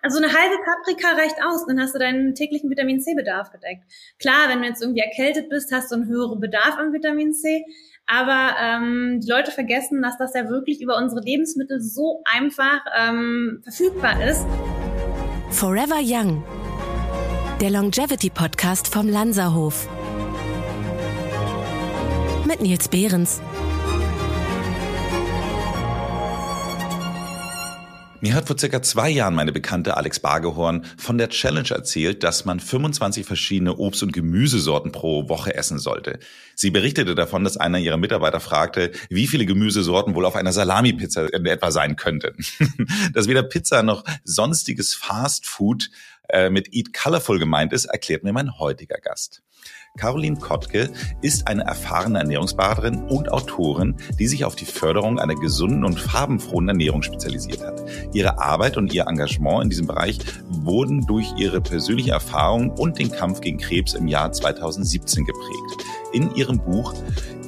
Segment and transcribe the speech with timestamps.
[0.00, 3.82] Also eine halbe Paprika reicht aus, dann hast du deinen täglichen Vitamin C-Bedarf gedeckt.
[4.20, 7.64] Klar, wenn du jetzt irgendwie erkältet bist, hast du einen höheren Bedarf an Vitamin C.
[8.06, 13.60] Aber ähm, die Leute vergessen, dass das ja wirklich über unsere Lebensmittel so einfach ähm,
[13.64, 14.46] verfügbar ist.
[15.50, 16.44] Forever Young,
[17.60, 19.88] der Longevity Podcast vom Lanzerhof.
[22.46, 23.42] Mit Nils Behrens.
[28.20, 32.44] Mir hat vor circa zwei Jahren meine Bekannte Alex Bargehorn von der Challenge erzählt, dass
[32.44, 36.18] man 25 verschiedene Obst- und Gemüsesorten pro Woche essen sollte.
[36.56, 41.32] Sie berichtete davon, dass einer ihrer Mitarbeiter fragte, wie viele Gemüsesorten wohl auf einer Salami-Pizza
[41.32, 42.44] in etwa sein könnten.
[43.14, 45.88] dass weder Pizza noch sonstiges Fast Food
[46.28, 49.42] äh, mit Eat Colorful gemeint ist, erklärt mir mein heutiger Gast.
[49.96, 50.90] Caroline Kottke
[51.22, 56.68] ist eine erfahrene Ernährungsberaterin und Autorin, die sich auf die Förderung einer gesunden und farbenfrohen
[56.68, 57.82] Ernährung spezialisiert hat.
[58.12, 63.10] Ihre Arbeit und ihr Engagement in diesem Bereich wurden durch ihre persönliche Erfahrung und den
[63.10, 65.84] Kampf gegen Krebs im Jahr 2017 geprägt.
[66.12, 66.94] In ihrem Buch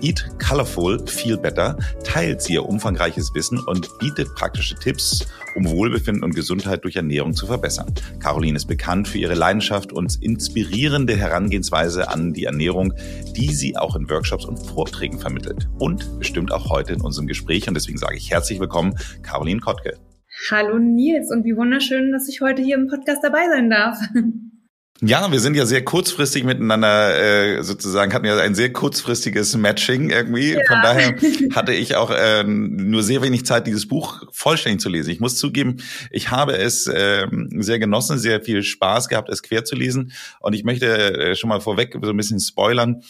[0.02, 6.24] Eat Colorful, Feel Better teilt sie ihr umfangreiches Wissen und bietet praktische Tipps, um Wohlbefinden
[6.24, 7.92] und Gesundheit durch Ernährung zu verbessern.
[8.18, 12.94] Caroline ist bekannt für ihre Leidenschaft und inspirierende Herangehensweise an die Ernährung,
[13.36, 15.68] die sie auch in Workshops und Vorträgen vermittelt.
[15.78, 17.68] Und bestimmt auch heute in unserem Gespräch.
[17.68, 19.98] Und deswegen sage ich herzlich willkommen, Caroline Kottke.
[20.50, 23.98] Hallo Nils und wie wunderschön, dass ich heute hier im Podcast dabei sein darf.
[25.02, 30.10] Ja, wir sind ja sehr kurzfristig miteinander äh, sozusagen, hatten ja ein sehr kurzfristiges Matching
[30.10, 30.52] irgendwie.
[30.52, 30.60] Ja.
[30.68, 31.16] Von daher
[31.54, 35.10] hatte ich auch äh, nur sehr wenig Zeit, dieses Buch vollständig zu lesen.
[35.10, 35.78] Ich muss zugeben,
[36.10, 37.26] ich habe es äh,
[37.56, 40.12] sehr genossen, sehr viel Spaß gehabt, es quer zu lesen.
[40.38, 43.02] Und ich möchte äh, schon mal vorweg so ein bisschen spoilern.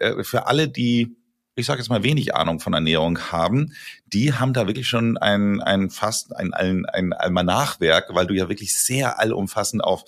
[0.00, 1.14] Äh, für alle, die
[1.56, 3.74] ich sage jetzt mal wenig Ahnung von Ernährung haben,
[4.06, 8.48] die haben da wirklich schon ein, ein fast ein, ein, ein Almanachwerk, weil du ja
[8.48, 10.04] wirklich sehr allumfassend auf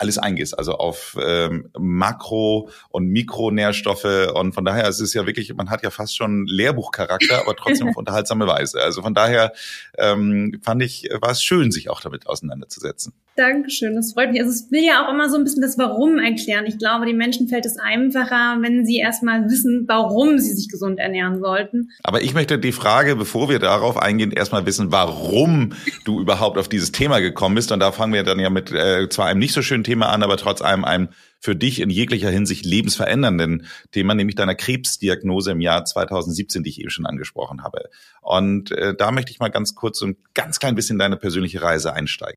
[0.00, 5.26] alles eingehst, also auf ähm, Makro- und Mikronährstoffe und von daher es ist es ja
[5.26, 8.80] wirklich, man hat ja fast schon Lehrbuchcharakter, aber trotzdem auf unterhaltsame Weise.
[8.80, 9.52] Also von daher
[9.98, 13.12] ähm, fand ich, war es schön, sich auch damit auseinanderzusetzen.
[13.36, 14.40] Dankeschön, das freut mich.
[14.40, 16.66] Also es will ja auch immer so ein bisschen das Warum erklären.
[16.66, 20.98] Ich glaube, den Menschen fällt es einfacher, wenn sie erstmal wissen, warum sie sich gesund
[20.98, 21.90] ernähren sollten.
[22.02, 25.72] Aber ich möchte die Frage, bevor wir darauf eingehen, erstmal wissen, warum
[26.04, 27.72] du überhaupt auf dieses Thema gekommen bist.
[27.72, 30.22] Und da fangen wir dann ja mit äh, zwar einem nicht so schönen Thema an,
[30.22, 31.08] aber trotz allem einem
[31.38, 36.80] für dich in jeglicher Hinsicht lebensverändernden Thema, nämlich deiner Krebsdiagnose im Jahr 2017, die ich
[36.80, 37.84] eben schon angesprochen habe.
[38.20, 41.62] Und äh, da möchte ich mal ganz kurz so ein ganz klein bisschen deine persönliche
[41.62, 42.36] Reise einsteigen.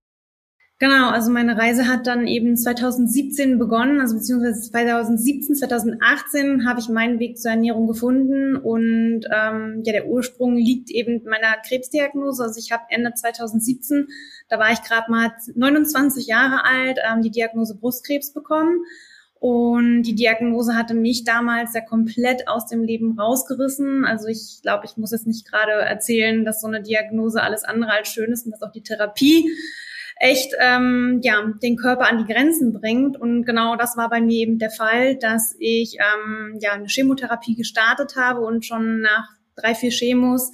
[0.83, 6.89] Genau, also meine Reise hat dann eben 2017 begonnen, also beziehungsweise 2017, 2018 habe ich
[6.89, 12.43] meinen Weg zur Ernährung gefunden und ähm, ja, der Ursprung liegt eben meiner Krebsdiagnose.
[12.43, 14.09] Also ich habe Ende 2017,
[14.49, 18.81] da war ich gerade mal 29 Jahre alt, ähm, die Diagnose Brustkrebs bekommen.
[19.39, 24.03] Und die Diagnose hatte mich damals ja komplett aus dem Leben rausgerissen.
[24.03, 27.91] Also ich glaube, ich muss jetzt nicht gerade erzählen, dass so eine Diagnose alles andere
[27.91, 29.49] als schön ist und dass auch die Therapie
[30.23, 33.19] echt ähm, ja den Körper an die Grenzen bringt.
[33.19, 37.55] Und genau das war bei mir eben der Fall, dass ich ähm, ja eine Chemotherapie
[37.55, 40.49] gestartet habe und schon nach drei vier Chemos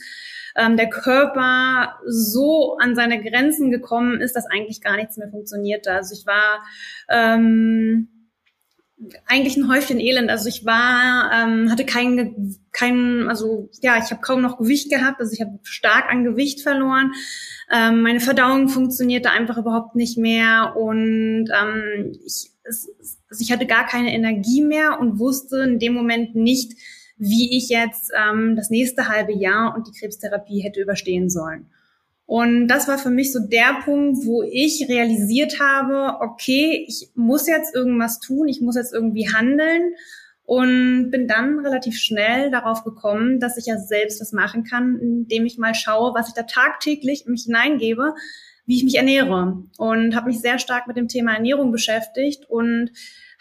[0.57, 5.91] ähm, der Körper so an seine Grenzen gekommen ist, dass eigentlich gar nichts mehr funktionierte.
[5.91, 6.63] Also ich war
[7.07, 8.18] ähm,
[9.27, 10.29] eigentlich ein Häufchen Elend.
[10.29, 15.19] Also ich war, ähm, hatte kein, kein, also ja, ich habe kaum noch Gewicht gehabt.
[15.19, 17.13] Also ich habe stark an Gewicht verloren.
[17.71, 22.89] Ähm, meine Verdauung funktionierte einfach überhaupt nicht mehr und ähm, ich, es,
[23.29, 26.73] also ich hatte gar keine Energie mehr und wusste in dem Moment nicht,
[27.17, 31.67] wie ich jetzt ähm, das nächste halbe Jahr und die Krebstherapie hätte überstehen sollen.
[32.29, 37.47] Und das war für mich so der Punkt, wo ich realisiert habe, okay, ich muss
[37.47, 39.95] jetzt irgendwas tun, ich muss jetzt irgendwie handeln.
[40.43, 45.47] Und bin dann relativ schnell darauf gekommen, dass ich ja selbst das machen kann, indem
[45.47, 48.13] ich mal schaue, was ich da tagtäglich mich hineingebe,
[48.67, 49.63] wie ich mich ernähre.
[49.79, 52.91] Und habe mich sehr stark mit dem Thema Ernährung beschäftigt und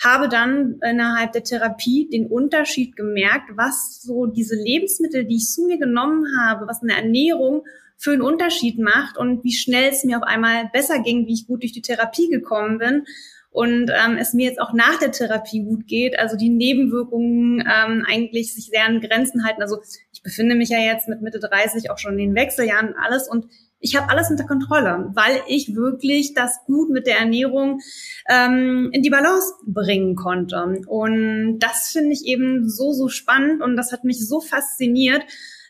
[0.02, 5.67] habe dann innerhalb der Therapie den Unterschied gemerkt, was so diese Lebensmittel, die ich zu
[5.67, 7.64] mir genommen habe, was eine Ernährung
[7.99, 11.47] für einen Unterschied macht und wie schnell es mir auf einmal besser ging, wie ich
[11.47, 13.05] gut durch die Therapie gekommen bin
[13.50, 18.05] und ähm, es mir jetzt auch nach der Therapie gut geht, also die Nebenwirkungen ähm,
[18.06, 19.62] eigentlich sich sehr an Grenzen halten.
[19.62, 19.79] Also
[20.12, 23.29] ich befinde mich ja jetzt mit Mitte 30 auch schon in den Wechseljahren und alles
[23.29, 23.47] und
[23.81, 27.81] ich habe alles unter Kontrolle, weil ich wirklich das gut mit der Ernährung
[28.29, 30.83] ähm, in die Balance bringen konnte.
[30.87, 35.23] Und das finde ich eben so, so spannend und das hat mich so fasziniert,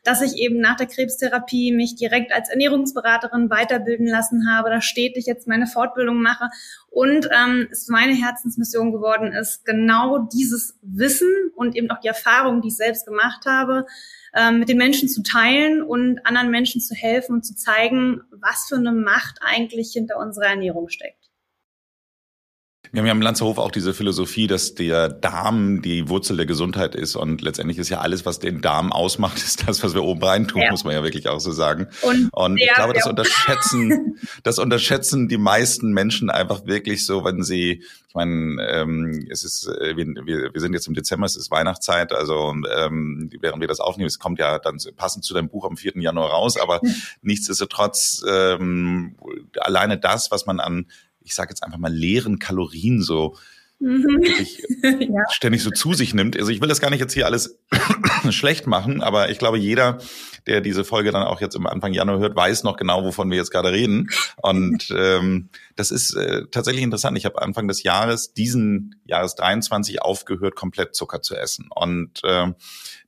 [0.09, 5.27] dass ich eben nach der Krebstherapie mich direkt als Ernährungsberaterin weiterbilden lassen habe, da stetig
[5.27, 6.49] jetzt meine Fortbildung mache
[6.89, 12.63] und ähm, es meine Herzensmission geworden ist, genau dieses Wissen und eben auch die Erfahrung,
[12.63, 13.85] die ich selbst gemacht habe,
[14.35, 18.65] ähm, mit den Menschen zu teilen und anderen Menschen zu helfen und zu zeigen, was
[18.67, 21.18] für eine Macht eigentlich hinter unserer Ernährung steckt.
[22.93, 26.95] Wir haben ja im Lanzerhof auch diese Philosophie, dass der Darm die Wurzel der Gesundheit
[26.95, 30.23] ist und letztendlich ist ja alles, was den Darm ausmacht, ist das, was wir oben
[30.23, 30.71] rein tun, ja.
[30.71, 31.89] muss man ja wirklich auch so sagen.
[32.03, 37.43] Und, und ich glaube, das unterschätzen, das unterschätzen die meisten Menschen einfach wirklich so, wenn
[37.43, 41.51] sie, ich meine, ähm, es ist, äh, wir, wir sind jetzt im Dezember, es ist
[41.51, 45.65] Weihnachtszeit, also ähm, während wir das aufnehmen, es kommt ja dann passend zu deinem Buch
[45.65, 45.93] am 4.
[45.97, 46.81] Januar raus, aber
[47.21, 49.17] nichtsdestotrotz ähm,
[49.61, 50.87] alleine das, was man an
[51.29, 53.37] ich sage jetzt einfach mal, leeren Kalorien so
[53.79, 54.23] mhm.
[55.01, 55.23] ja.
[55.31, 56.39] ständig so zu sich nimmt.
[56.39, 57.59] Also ich will das gar nicht jetzt hier alles
[58.31, 59.99] schlecht machen, aber ich glaube, jeder,
[60.47, 63.37] der diese Folge dann auch jetzt im Anfang Januar hört, weiß noch genau, wovon wir
[63.37, 64.09] jetzt gerade reden.
[64.37, 67.19] Und ähm, das ist äh, tatsächlich interessant.
[67.19, 71.69] Ich habe Anfang des Jahres, diesen Jahres 23, aufgehört, komplett Zucker zu essen.
[71.75, 72.47] Und äh,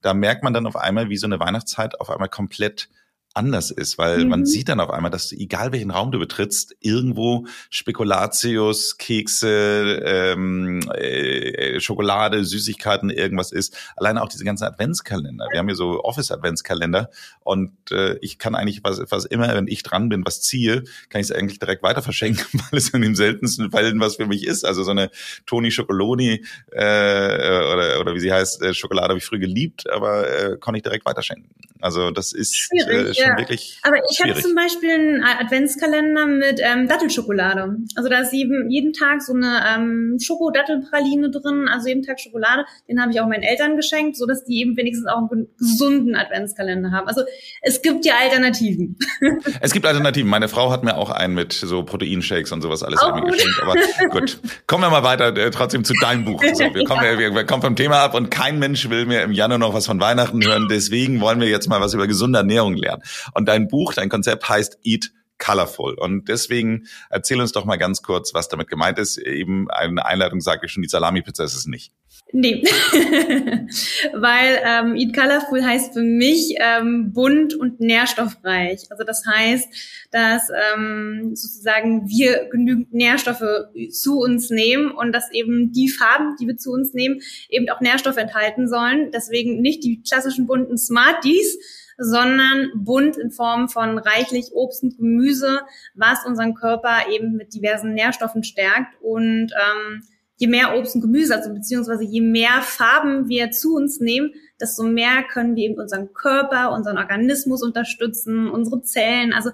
[0.03, 2.91] da merkt man dann auf einmal, wie so eine Weihnachtszeit auf einmal komplett
[3.33, 4.29] anders ist, weil mhm.
[4.29, 10.81] man sieht dann auf einmal, dass egal welchen Raum du betrittst, irgendwo Spekulatius, Kekse, ähm,
[10.95, 13.77] äh, Schokolade, Süßigkeiten, irgendwas ist.
[13.97, 15.47] Alleine auch diese ganzen Adventskalender.
[15.53, 17.11] Wir haben hier so Office-Adventskalender
[17.45, 21.21] und äh, ich kann eigentlich was, was immer, wenn ich dran bin, was ziehe, kann
[21.21, 24.45] ich es eigentlich direkt weiter verschenken, weil es in den seltensten Fällen was für mich
[24.45, 24.65] ist.
[24.65, 25.11] Also so eine
[25.47, 30.29] Toni Schokoloni äh, oder, oder wie sie heißt, äh, Schokolade habe ich früh geliebt, aber
[30.29, 31.49] äh, konnte ich direkt weiterschenken.
[31.81, 33.39] Also das ist äh, schon ja.
[33.39, 33.79] wirklich.
[33.83, 37.77] Aber ich hatte zum Beispiel einen Adventskalender mit ähm, Dattelschokolade.
[37.97, 42.65] Also da ist jeden, jeden Tag so eine ähm, Schokodattelpraline drin, also jeden Tag Schokolade.
[42.89, 46.15] Den habe ich auch meinen Eltern geschenkt, so dass die eben wenigstens auch einen gesunden
[46.15, 47.07] Adventskalender haben.
[47.09, 47.23] Also
[47.63, 48.97] es gibt ja Alternativen.
[49.63, 50.31] Es gibt Alternativen.
[50.31, 53.61] Meine Frau hat mir auch einen mit so Proteinshakes und sowas alles irgendwie geschenkt.
[53.63, 53.75] Aber
[54.11, 56.43] gut, kommen wir mal weiter äh, trotzdem zu deinem Buch.
[56.53, 57.19] So, wir, kommen, ja.
[57.19, 59.87] wir, wir kommen vom Thema ab und kein Mensch will mir im Januar noch was
[59.87, 60.69] von Weihnachten hören.
[60.71, 63.03] Deswegen wollen wir jetzt mal was über gesunde Ernährung lernen.
[63.35, 65.11] Und dein Buch, dein Konzept heißt Eat
[65.41, 65.95] colorful.
[65.95, 69.19] Und deswegen erzähl uns doch mal ganz kurz, was damit gemeint ist.
[69.19, 71.93] Eben eine Einleitung sage ich schon, die Salami-Pizza ist es nicht.
[72.33, 72.63] Nee,
[74.13, 78.83] weil ähm, Eat Colorful heißt für mich ähm, bunt und nährstoffreich.
[78.91, 79.69] Also das heißt,
[80.13, 80.43] dass
[80.75, 83.43] ähm, sozusagen wir genügend Nährstoffe
[83.91, 87.81] zu uns nehmen und dass eben die Farben, die wir zu uns nehmen, eben auch
[87.81, 89.11] Nährstoffe enthalten sollen.
[89.13, 91.59] Deswegen nicht die klassischen bunten Smarties,
[92.01, 95.61] sondern bunt in Form von reichlich Obst und Gemüse,
[95.95, 99.01] was unseren Körper eben mit diversen Nährstoffen stärkt.
[99.03, 100.03] Und ähm,
[100.37, 104.83] je mehr Obst und Gemüse, also beziehungsweise je mehr Farben wir zu uns nehmen, desto
[104.83, 109.51] mehr können wir eben unseren Körper, unseren Organismus unterstützen, unsere Zellen, also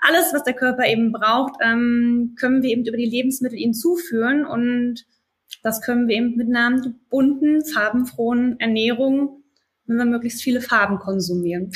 [0.00, 4.44] alles, was der Körper eben braucht, ähm, können wir eben über die Lebensmittel ihnen zuführen
[4.44, 5.06] und
[5.62, 9.43] das können wir eben mit einer bunten, farbenfrohen Ernährung
[9.86, 11.72] wenn wir möglichst viele Farben konsumieren.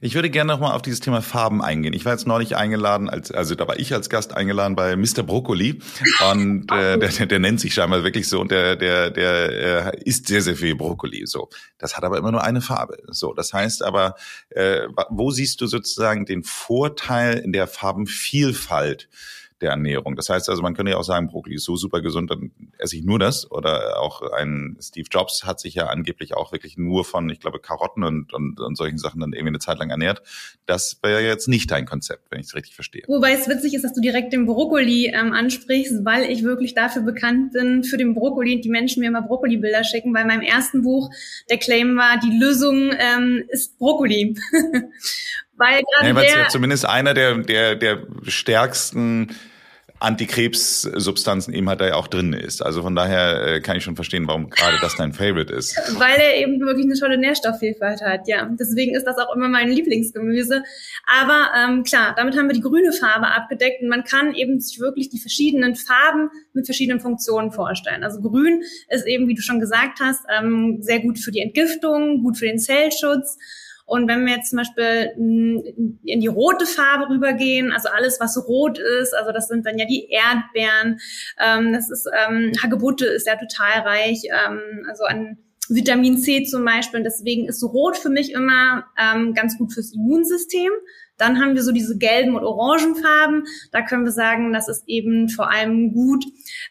[0.00, 1.94] Ich würde gerne nochmal auf dieses Thema Farben eingehen.
[1.94, 5.22] Ich war jetzt neulich eingeladen, als, also da war ich als Gast eingeladen bei Mr.
[5.22, 5.80] Brokkoli
[6.30, 10.02] und äh, der, der, der nennt sich scheinbar wirklich so und der, der, der äh,
[10.04, 11.26] isst sehr, sehr viel Brokkoli.
[11.26, 11.48] So,
[11.78, 12.98] das hat aber immer nur eine Farbe.
[13.06, 14.16] So, das heißt aber,
[14.50, 19.08] äh, wo siehst du sozusagen den Vorteil in der Farbenvielfalt?
[19.60, 20.16] Der Ernährung.
[20.16, 22.96] Das heißt also, man könnte ja auch sagen, Brokkoli ist so super gesund, dann esse
[22.96, 23.50] ich nur das.
[23.50, 27.60] Oder auch ein Steve Jobs hat sich ja angeblich auch wirklich nur von, ich glaube,
[27.60, 30.22] Karotten und, und, und solchen Sachen dann irgendwie eine Zeit lang ernährt.
[30.66, 33.04] Das wäre jetzt nicht dein Konzept, wenn ich es richtig verstehe.
[33.06, 37.02] Wobei es witzig ist, dass du direkt den Brokkoli ähm, ansprichst, weil ich wirklich dafür
[37.02, 40.42] bekannt bin, für den Brokkoli und die Menschen mir immer Brokkoli-Bilder schicken, weil in meinem
[40.42, 41.10] ersten Buch
[41.48, 44.36] der Claim war, die Lösung ähm, ist Brokkoli.
[45.56, 49.34] Weil gerade ja, der, ja zumindest einer der, der, der stärksten
[50.04, 52.62] Antikrebssubstanzen eben halt da ja auch drin ist.
[52.62, 55.76] Also von daher äh, kann ich schon verstehen, warum gerade das dein Favorite ist.
[55.98, 58.48] Weil er eben wirklich eine tolle Nährstoffvielfalt hat, ja.
[58.58, 60.62] Deswegen ist das auch immer mein Lieblingsgemüse.
[61.06, 64.78] Aber ähm, klar, damit haben wir die grüne Farbe abgedeckt und man kann eben sich
[64.78, 68.04] wirklich die verschiedenen Farben mit verschiedenen Funktionen vorstellen.
[68.04, 72.22] Also grün ist eben, wie du schon gesagt hast, ähm, sehr gut für die Entgiftung,
[72.22, 73.38] gut für den Zellschutz
[73.86, 78.78] und wenn wir jetzt zum Beispiel in die rote Farbe rübergehen, also alles, was rot
[78.78, 81.00] ist, also das sind dann ja die Erdbeeren,
[81.38, 85.38] ähm, das ist ähm, Hagebutte ist ja total reich, ähm, also an
[85.68, 86.98] Vitamin C zum Beispiel.
[86.98, 90.70] Und deswegen ist Rot für mich immer ähm, ganz gut fürs Immunsystem.
[91.16, 93.44] Dann haben wir so diese gelben und orangen Farben.
[93.70, 96.24] Da können wir sagen, das ist eben vor allem gut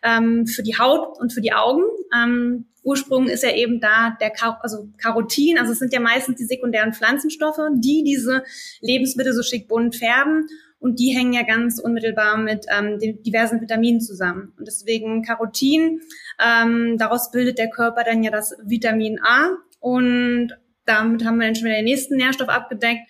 [0.03, 1.83] ähm, für die Haut und für die Augen.
[2.15, 6.37] Ähm, Ursprung ist ja eben da der Kar also Carotin, also es sind ja meistens
[6.37, 8.43] die sekundären Pflanzenstoffe, die diese
[8.81, 10.47] Lebensmittel so schick bunt färben
[10.79, 14.51] und die hängen ja ganz unmittelbar mit ähm, den diversen Vitaminen zusammen.
[14.57, 16.01] Und deswegen Carotin,
[16.43, 20.51] ähm, daraus bildet der Körper dann ja das Vitamin A und
[20.85, 23.09] damit haben wir dann schon wieder den nächsten Nährstoff abgedeckt.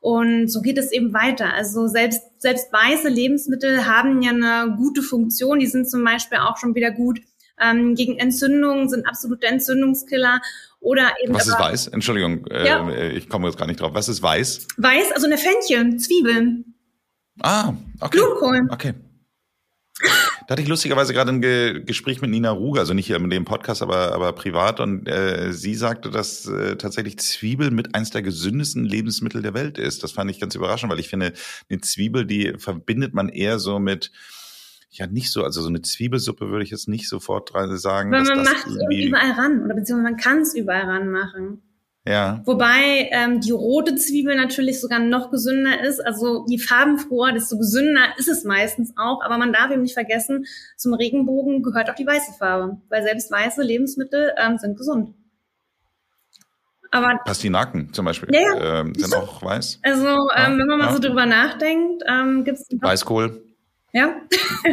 [0.00, 1.54] Und so geht es eben weiter.
[1.54, 5.60] Also selbst, selbst weiße Lebensmittel haben ja eine gute Funktion.
[5.60, 7.20] Die sind zum Beispiel auch schon wieder gut
[7.60, 10.40] ähm, gegen Entzündungen, sind absolute Entzündungskiller.
[10.80, 11.86] Oder eben Was ist weiß?
[11.88, 12.88] Entschuldigung, äh, ja.
[13.10, 13.94] ich komme jetzt gar nicht drauf.
[13.94, 14.68] Was ist weiß?
[14.76, 16.74] Weiß, also eine Fenchel, Zwiebeln.
[17.40, 18.18] Ah, okay.
[18.18, 18.68] Blumenkohl.
[18.70, 18.94] Okay.
[20.46, 23.32] Da hatte ich lustigerweise gerade ein Ge Gespräch mit Nina Ruge, also nicht hier mit
[23.32, 24.80] dem Podcast, aber, aber privat.
[24.80, 29.78] Und äh, sie sagte, dass äh, tatsächlich Zwiebel mit eins der gesündesten Lebensmittel der Welt
[29.78, 30.02] ist.
[30.02, 31.32] Das fand ich ganz überraschend, weil ich finde,
[31.70, 34.10] eine Zwiebel, die verbindet man eher so mit
[34.98, 38.10] ja nicht so, also so eine Zwiebelsuppe würde ich jetzt nicht sofort sagen.
[38.10, 41.62] Weil man macht es überall ran oder beziehungsweise man kann es überall ran machen.
[42.06, 42.42] Ja.
[42.44, 46.04] Wobei ähm, die rote Zwiebel natürlich sogar noch gesünder ist.
[46.04, 49.22] Also je farbenfroher, desto gesünder ist es meistens auch.
[49.22, 50.44] Aber man darf eben nicht vergessen,
[50.76, 52.76] zum Regenbogen gehört auch die weiße Farbe.
[52.90, 55.14] Weil selbst weiße Lebensmittel ähm, sind gesund.
[56.90, 58.80] Aber Pastinaken zum Beispiel ja, ja.
[58.80, 59.80] Ähm, sind auch weiß.
[59.82, 60.92] Also ähm, wenn man mal ja.
[60.92, 63.42] so drüber nachdenkt, ähm, gibt es Weißkohl.
[63.94, 64.20] Ja.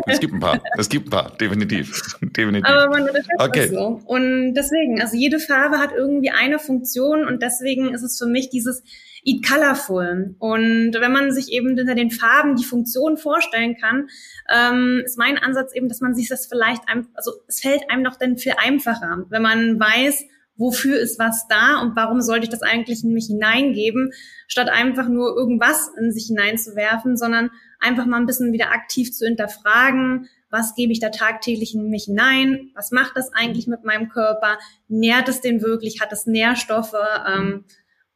[0.08, 0.60] es gibt ein paar.
[0.80, 2.18] Es gibt ein paar, definitiv.
[2.22, 2.68] definitiv.
[2.68, 3.68] Aber man unterschätzt okay.
[3.68, 4.01] so.
[4.06, 8.50] Und deswegen, also jede Farbe hat irgendwie eine Funktion und deswegen ist es für mich
[8.50, 8.82] dieses
[9.24, 10.36] Eat Colorful.
[10.40, 14.10] Und wenn man sich eben hinter den Farben die Funktion vorstellen kann,
[14.51, 16.82] ähm, ist mein Ansatz eben, dass man sich das vielleicht,
[17.13, 20.25] also es fällt einem doch dann viel einfacher, wenn man weiß,
[20.58, 24.13] wofür ist was da und warum sollte ich das eigentlich in mich hineingeben,
[24.48, 27.51] statt einfach nur irgendwas in sich hineinzuwerfen, sondern
[27.82, 32.06] einfach mal ein bisschen wieder aktiv zu hinterfragen, was gebe ich da tagtäglich in mich
[32.06, 34.58] hinein, was macht das eigentlich mit meinem Körper,
[34.88, 36.96] nährt es den wirklich, hat es Nährstoffe?
[37.28, 37.66] Ähm,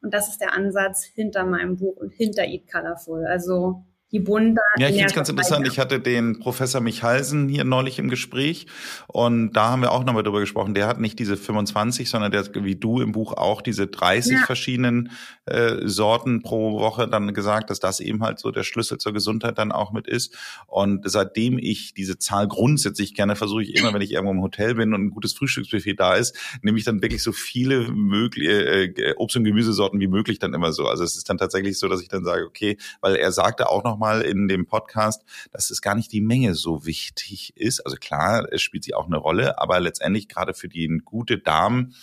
[0.01, 3.25] und das ist der Ansatz hinter meinem Buch und hinter Eat Colorful.
[3.25, 3.83] Also
[4.15, 4.61] je bunter.
[4.77, 5.67] Ja, ich finde es ganz interessant.
[5.67, 8.67] Ich hatte den Professor Michalsen hier neulich im Gespräch
[9.07, 10.73] und da haben wir auch nochmal drüber gesprochen.
[10.73, 14.33] Der hat nicht diese 25, sondern der hat wie du im Buch auch diese 30
[14.33, 14.45] ja.
[14.45, 15.11] verschiedenen
[15.45, 19.57] äh, Sorten pro Woche dann gesagt, dass das eben halt so der Schlüssel zur Gesundheit
[19.57, 20.35] dann auch mit ist.
[20.67, 24.75] Und seitdem ich diese Zahl grundsätzlich gerne versuche ich immer, wenn ich irgendwo im Hotel
[24.75, 29.13] bin und ein gutes Frühstücksbuffet da ist, nehme ich dann wirklich so viele mögliche äh,
[29.17, 30.87] Obst- und Gemüsesorten wie möglich dann immer so.
[30.87, 33.83] Also es ist dann tatsächlich so, dass ich dann sage, okay, weil er sagte auch
[33.83, 37.79] noch mal in dem Podcast, dass es gar nicht die Menge so wichtig ist.
[37.81, 41.93] Also klar, es spielt sie auch eine Rolle, aber letztendlich gerade für die gute Darm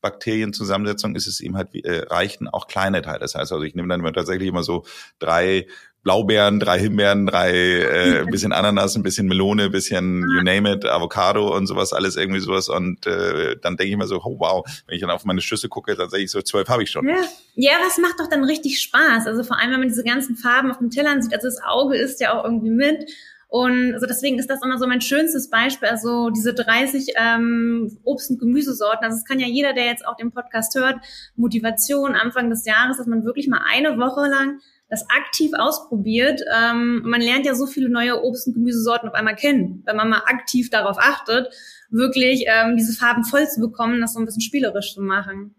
[0.00, 3.20] Bakterienzusammensetzung ist es eben halt, äh, reichen auch kleine Teile.
[3.20, 4.84] Das heißt also, ich nehme dann immer tatsächlich immer so
[5.18, 5.68] drei
[6.02, 11.54] Blaubeeren, drei Himbeeren, drei äh, bisschen Ananas, ein bisschen Melone, bisschen you name it, Avocado
[11.56, 12.68] und sowas, alles irgendwie sowas.
[12.68, 15.68] Und äh, dann denke ich mir so, oh wow, wenn ich dann auf meine Schüsse
[15.68, 17.08] gucke, tatsächlich so zwölf habe ich schon.
[17.08, 17.22] Ja.
[17.54, 19.26] ja, das macht doch dann richtig Spaß.
[19.26, 21.96] Also vor allem, wenn man diese ganzen Farben auf dem Tellern sieht, also das Auge
[21.96, 23.08] ist ja auch irgendwie mit.
[23.52, 28.30] Und also deswegen ist das immer so mein schönstes Beispiel, also diese 30 ähm, Obst-
[28.30, 29.04] und Gemüsesorten.
[29.04, 30.96] Also es kann ja jeder, der jetzt auch den Podcast hört,
[31.36, 34.60] Motivation Anfang des Jahres, dass man wirklich mal eine Woche lang
[34.92, 36.42] das aktiv ausprobiert.
[36.54, 40.10] Ähm, man lernt ja so viele neue Obst- und Gemüsesorten auf einmal kennen, wenn man
[40.10, 41.48] mal aktiv darauf achtet,
[41.88, 45.54] wirklich ähm, diese Farben voll zu bekommen, das so ein bisschen spielerisch zu machen.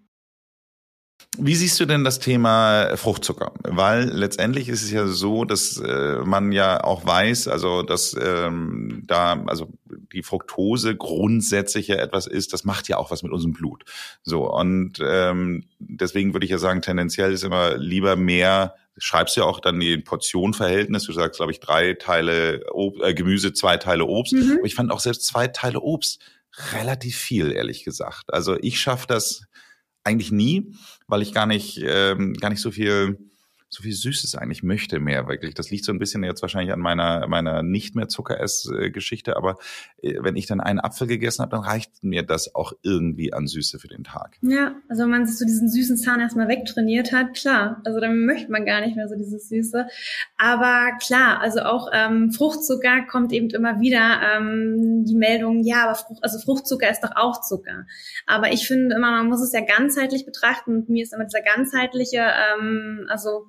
[1.39, 3.53] Wie siehst du denn das Thema Fruchtzucker?
[3.63, 9.01] Weil letztendlich ist es ja so, dass äh, man ja auch weiß, also dass ähm,
[9.07, 9.73] da also
[10.13, 13.83] die Fructose grundsätzlich ja etwas ist, das macht ja auch was mit unserem Blut.
[14.21, 19.43] So und ähm, deswegen würde ich ja sagen, tendenziell ist immer lieber mehr schreibst ja
[19.43, 21.05] auch dann die Portionverhältnis.
[21.05, 24.33] Du sagst, glaube ich, drei Teile Ob äh, Gemüse, zwei Teile Obst.
[24.33, 24.57] Mhm.
[24.57, 26.21] Aber ich fand auch selbst zwei Teile Obst
[26.73, 28.33] relativ viel, ehrlich gesagt.
[28.33, 29.43] Also ich schaffe das
[30.03, 30.73] eigentlich nie,
[31.07, 33.17] weil ich gar nicht, ähm, gar nicht so viel
[33.73, 35.53] so viel Süßes eigentlich möchte mehr wirklich.
[35.53, 39.57] Das liegt so ein bisschen jetzt wahrscheinlich an meiner meiner nicht mehr Zuckeress-Geschichte, aber
[40.01, 43.47] äh, wenn ich dann einen Apfel gegessen habe, dann reicht mir das auch irgendwie an
[43.47, 44.37] Süße für den Tag.
[44.41, 47.81] Ja, also wenn man sich so diesen süßen Zahn erstmal wegtrainiert hat, klar.
[47.85, 49.87] Also dann möchte man gar nicht mehr so dieses Süße.
[50.37, 55.95] Aber klar, also auch ähm, Fruchtzucker kommt eben immer wieder ähm, die Meldung, ja, aber
[55.95, 57.85] Frucht, also Fruchtzucker ist doch auch Zucker.
[58.25, 61.41] Aber ich finde immer, man muss es ja ganzheitlich betrachten und mir ist immer dieser
[61.41, 63.47] ganzheitliche, ähm, also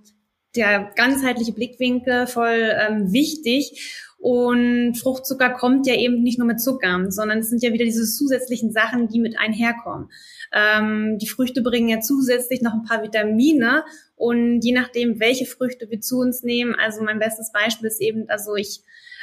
[0.56, 4.10] der ganzheitliche Blickwinkel voll ähm, wichtig.
[4.18, 8.06] Und Fruchtzucker kommt ja eben nicht nur mit Zucker, sondern es sind ja wieder diese
[8.06, 10.08] zusätzlichen Sachen, die mit einherkommen.
[10.50, 13.84] Ähm, die Früchte bringen ja zusätzlich noch ein paar Vitamine
[14.16, 18.28] und je nachdem, welche Früchte wir zu uns nehmen, also mein bestes Beispiel ist eben,
[18.28, 18.80] also ich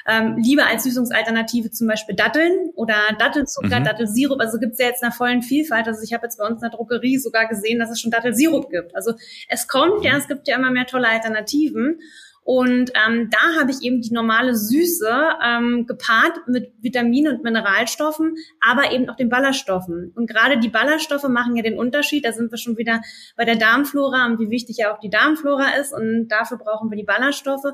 [0.07, 3.83] ähm, liebe als Süßungsalternative zum Beispiel Datteln oder Dattelzucker, mhm.
[3.83, 4.39] Dattelsirup.
[4.39, 5.87] Also gibt's ja jetzt in einer vollen Vielfalt.
[5.87, 8.69] Also ich habe jetzt bei uns in der Drogerie sogar gesehen, dass es schon Dattelsirup
[8.69, 8.95] gibt.
[8.95, 9.13] Also
[9.49, 11.99] es kommt ja, es gibt ja immer mehr tolle Alternativen.
[12.43, 15.09] Und ähm, da habe ich eben die normale Süße
[15.45, 20.11] ähm, gepaart mit Vitaminen und Mineralstoffen, aber eben auch den Ballaststoffen.
[20.15, 22.25] Und gerade die Ballaststoffe machen ja den Unterschied.
[22.25, 23.01] Da sind wir schon wieder
[23.37, 25.93] bei der Darmflora und wie wichtig ja auch die Darmflora ist.
[25.93, 27.73] Und dafür brauchen wir die Ballaststoffe.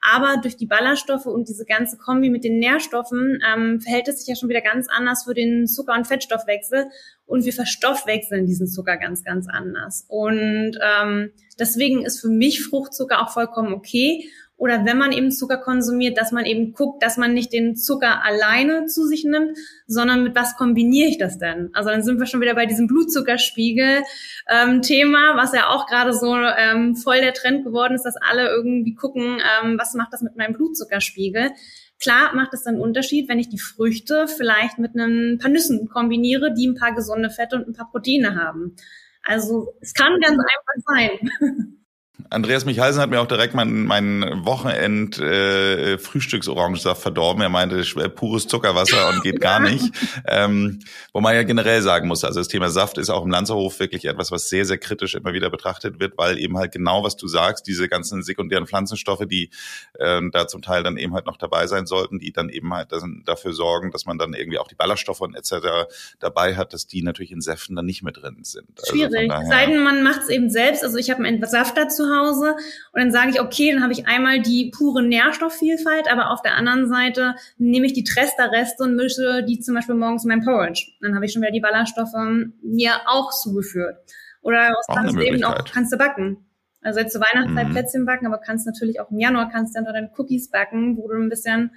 [0.00, 4.28] Aber durch die Ballaststoffe und diese ganze Kombi mit den Nährstoffen ähm, verhält es sich
[4.28, 6.90] ja schon wieder ganz anders für den Zucker- und Fettstoffwechsel
[7.28, 10.04] und wir verstoffwechseln diesen Zucker ganz, ganz anders.
[10.08, 14.28] Und ähm, deswegen ist für mich Fruchtzucker auch vollkommen okay.
[14.56, 18.24] Oder wenn man eben Zucker konsumiert, dass man eben guckt, dass man nicht den Zucker
[18.24, 19.56] alleine zu sich nimmt,
[19.86, 21.70] sondern mit was kombiniere ich das denn?
[21.74, 26.34] Also dann sind wir schon wieder bei diesem Blutzuckerspiegel-Thema, ähm, was ja auch gerade so
[26.34, 30.34] ähm, voll der Trend geworden ist, dass alle irgendwie gucken, ähm, was macht das mit
[30.34, 31.52] meinem Blutzuckerspiegel?
[32.00, 36.54] Klar macht es einen Unterschied, wenn ich die Früchte vielleicht mit ein paar Nüssen kombiniere,
[36.54, 38.76] die ein paar gesunde Fette und ein paar Proteine haben.
[39.22, 41.74] Also es kann ganz einfach sein.
[42.30, 47.42] Andreas Michalsen hat mir auch direkt mein, mein Wochenend äh, Frühstücksorangensaft verdorben.
[47.42, 49.92] Er meinte, äh, pures Zuckerwasser und geht gar nicht.
[50.26, 50.80] Ähm,
[51.12, 54.04] wo man ja generell sagen muss, also das Thema Saft ist auch im Lanzerhof wirklich
[54.04, 57.28] etwas, was sehr, sehr kritisch immer wieder betrachtet wird, weil eben halt genau, was du
[57.28, 59.50] sagst, diese ganzen sekundären Pflanzenstoffe, die
[59.94, 62.88] äh, da zum Teil dann eben halt noch dabei sein sollten, die dann eben halt
[63.24, 65.88] dafür sorgen, dass man dann irgendwie auch die Ballaststoffe und etc.
[66.18, 68.68] dabei hat, dass die natürlich in Säften dann nicht mehr drin sind.
[68.78, 69.30] Also Schwierig.
[69.30, 70.84] Also Sei denn, man macht es eben selbst.
[70.84, 72.56] Also ich habe einen Entsafter zu Hause
[72.92, 76.56] und dann sage ich, okay, dann habe ich einmal die pure Nährstoffvielfalt, aber auf der
[76.56, 80.92] anderen Seite nehme ich die Trester-Reste und mische die zum Beispiel morgens in mein Porridge.
[81.00, 82.14] Dann habe ich schon wieder die Ballaststoffe
[82.62, 83.96] mir auch zugeführt.
[84.42, 86.44] Oder was kannst du eben auch, kannst du backen.
[86.80, 87.72] Also jetzt zur Weihnachtszeit mhm.
[87.72, 91.08] Plätzchen backen, aber kannst natürlich auch im Januar kannst du dann deine Cookies backen, wo
[91.08, 91.72] du ein bisschen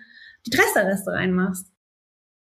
[0.46, 1.68] die Trester-Reste reinmachst.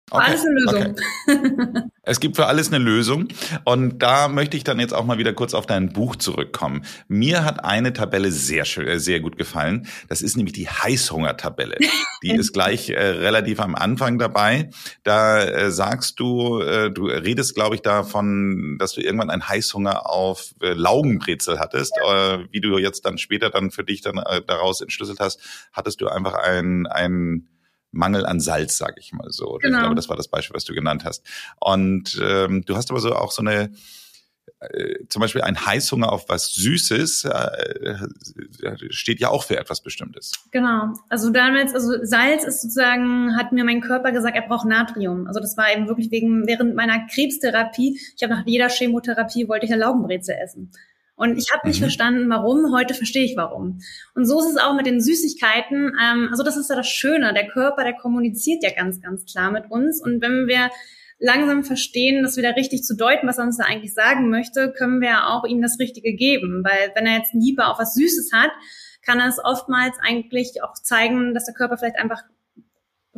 [0.09, 0.23] Okay.
[0.25, 0.95] Alles eine Lösung.
[1.27, 1.83] Okay.
[2.09, 3.27] Es gibt für alles eine Lösung.
[3.65, 6.85] Und da möchte ich dann jetzt auch mal wieder kurz auf dein Buch zurückkommen.
[7.09, 9.87] Mir hat eine Tabelle sehr schön, äh, sehr gut gefallen.
[10.07, 11.75] Das ist nämlich die Heißhunger-Tabelle.
[12.23, 14.69] Die ist gleich äh, relativ am Anfang dabei.
[15.03, 20.09] Da äh, sagst du, äh, du redest, glaube ich, davon, dass du irgendwann einen Heißhunger
[20.09, 21.91] auf äh, Laugenbrezel hattest.
[21.97, 25.41] Äh, wie du jetzt dann später dann für dich dann daraus entschlüsselt hast,
[25.73, 27.49] hattest du einfach ein, ein
[27.91, 29.57] Mangel an Salz, sage ich mal so.
[29.61, 29.77] Genau.
[29.77, 31.25] Ich glaube, das war das Beispiel, was du genannt hast.
[31.59, 33.71] Und ähm, du hast aber so auch so eine
[34.59, 37.95] äh, zum Beispiel ein Heißhunger auf was Süßes äh,
[38.89, 40.31] steht ja auch für etwas Bestimmtes.
[40.51, 40.93] Genau.
[41.09, 45.27] Also damals, also Salz ist sozusagen, hat mir mein Körper gesagt, er braucht Natrium.
[45.27, 47.99] Also das war eben wirklich wegen während meiner Krebstherapie.
[48.15, 50.71] Ich habe nach jeder Chemotherapie wollte ich eine Laugenbreze essen.
[51.17, 51.85] Und ich habe nicht mhm.
[51.85, 52.71] verstanden, warum.
[52.71, 53.79] Heute verstehe ich warum.
[54.13, 55.93] Und so ist es auch mit den Süßigkeiten.
[55.99, 57.33] Ähm, also das ist ja das Schöne.
[57.33, 59.99] Der Körper, der kommuniziert ja ganz, ganz klar mit uns.
[59.99, 60.69] Und wenn wir
[61.17, 65.01] langsam verstehen, das wieder richtig zu deuten, was er uns da eigentlich sagen möchte, können
[65.01, 66.63] wir auch ihm das Richtige geben.
[66.63, 68.51] Weil wenn er jetzt Lieber auf was Süßes hat,
[69.03, 72.21] kann er es oftmals eigentlich auch zeigen, dass der Körper vielleicht einfach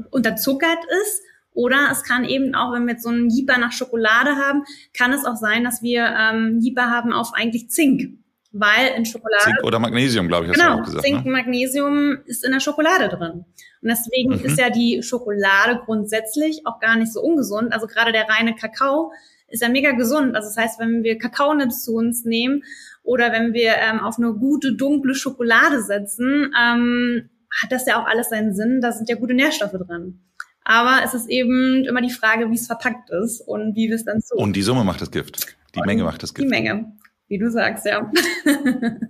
[0.09, 1.21] unterzuckert ist
[1.60, 5.12] oder es kann eben auch, wenn wir jetzt so einen Jeeper nach Schokolade haben, kann
[5.12, 8.17] es auch sein, dass wir ähm, Jeeper haben auf eigentlich Zink.
[8.54, 9.43] Weil in Schokolade.
[9.43, 11.04] Zink oder Magnesium, glaube ich, hast genau, du auch gesagt.
[11.04, 11.32] Zink, ne?
[11.34, 13.43] Magnesium ist in der Schokolade drin.
[13.82, 14.45] Und deswegen mhm.
[14.45, 17.74] ist ja die Schokolade grundsätzlich auch gar nicht so ungesund.
[17.74, 19.12] Also gerade der reine Kakao
[19.50, 20.38] ist ja mega gesund.
[20.38, 22.63] Also das heißt, wenn wir Kakaonips zu uns nehmen
[23.04, 27.30] oder wenn wir ähm, auf eine gute dunkle Schokolade setzen, ähm,
[27.62, 28.80] hat das ja auch alles seinen Sinn.
[28.80, 30.22] Da sind ja gute Nährstoffe drin.
[30.69, 34.05] Aber es ist eben immer die Frage, wie es verpackt ist und wie wir es
[34.05, 34.36] dann so.
[34.36, 35.58] Und die Summe macht das Gift.
[35.73, 36.45] Die und Menge macht das Gift.
[36.45, 36.93] Die Menge,
[37.27, 38.12] wie du sagst, ja.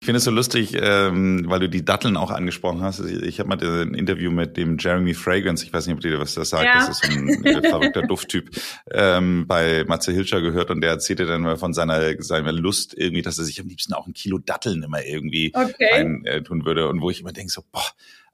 [0.00, 3.00] Ich finde es so lustig, ähm, weil du die Datteln auch angesprochen hast.
[3.00, 6.20] Ich, ich habe mal ein Interview mit dem Jeremy Fragrance, ich weiß nicht, ob dir
[6.20, 6.86] was das sagt, ja.
[6.86, 8.48] das ist so ein äh, verrückter Dufttyp,
[8.92, 13.22] ähm, bei Matze Hilscher gehört und der erzählte dann mal von seiner, seiner Lust irgendwie,
[13.22, 15.90] dass er sich am liebsten auch ein Kilo Datteln immer irgendwie okay.
[15.92, 16.88] rein äh, tun würde.
[16.88, 17.82] Und wo ich immer denke so, boah,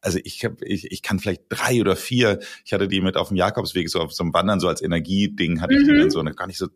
[0.04, 3.28] also ich, hab, ich, ich kann vielleicht drei oder vier, ich hatte die mit auf
[3.28, 6.10] dem Jakobsweg, so auf so einem Wandern, so als Energieding hatte ich die dann mhm.
[6.10, 6.68] so, und gar nicht so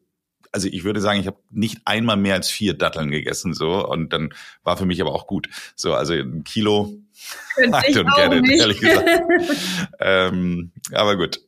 [0.52, 4.12] also ich würde sagen, ich habe nicht einmal mehr als vier Datteln gegessen so und
[4.12, 4.30] dann
[4.62, 5.48] war für mich aber auch gut.
[5.76, 6.94] So, also ein Kilo.
[7.58, 9.08] I don't get it, ehrlich gesagt.
[10.00, 11.40] ähm, aber gut.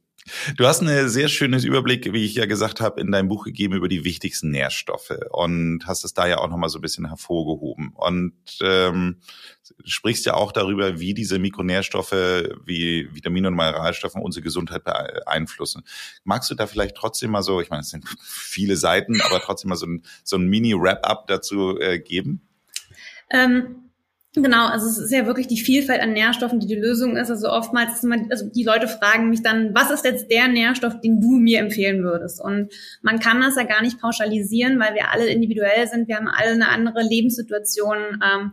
[0.56, 3.74] Du hast einen sehr schönes Überblick, wie ich ja gesagt habe, in deinem Buch gegeben
[3.74, 7.92] über die wichtigsten Nährstoffe und hast es da ja auch nochmal so ein bisschen hervorgehoben.
[7.94, 9.20] Und ähm,
[9.84, 12.12] sprichst ja auch darüber, wie diese Mikronährstoffe,
[12.64, 15.82] wie Vitamine und Mineralstoffe unsere Gesundheit beeinflussen.
[16.24, 19.68] Magst du da vielleicht trotzdem mal so, ich meine, es sind viele Seiten, aber trotzdem
[19.68, 22.48] mal so ein, so ein Mini-Wrap-up dazu äh, geben?
[23.30, 23.89] Ähm
[24.36, 27.30] Genau, also es ist ja wirklich die Vielfalt an Nährstoffen, die die Lösung ist.
[27.30, 31.32] Also oftmals, also die Leute fragen mich dann, was ist jetzt der Nährstoff, den du
[31.32, 32.40] mir empfehlen würdest?
[32.40, 36.06] Und man kann das ja gar nicht pauschalisieren, weil wir alle individuell sind.
[36.06, 38.52] Wir haben alle eine andere Lebenssituation, ähm,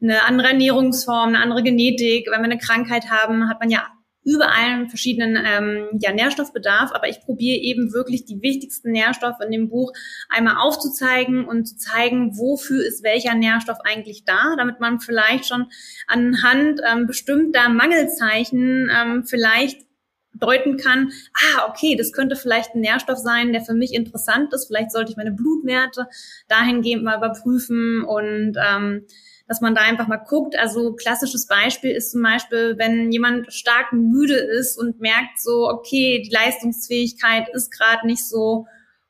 [0.00, 2.28] eine andere Ernährungsform, eine andere Genetik.
[2.30, 3.86] Wenn wir eine Krankheit haben, hat man ja
[4.24, 9.50] überall einen verschiedenen ähm, ja, Nährstoffbedarf, aber ich probiere eben wirklich die wichtigsten Nährstoffe in
[9.50, 9.92] dem Buch
[10.28, 15.66] einmal aufzuzeigen und zu zeigen, wofür ist welcher Nährstoff eigentlich da, damit man vielleicht schon
[16.06, 19.89] anhand ähm, bestimmter Mangelzeichen ähm, vielleicht
[20.34, 24.66] deuten kann, ah, okay, das könnte vielleicht ein Nährstoff sein, der für mich interessant ist.
[24.66, 26.06] Vielleicht sollte ich meine Blutwerte
[26.48, 29.06] dahingehend mal überprüfen und ähm,
[29.50, 30.56] dass man da einfach mal guckt.
[30.56, 36.22] Also klassisches Beispiel ist zum Beispiel, wenn jemand stark müde ist und merkt so, okay,
[36.24, 38.66] die Leistungsfähigkeit ist gerade nicht so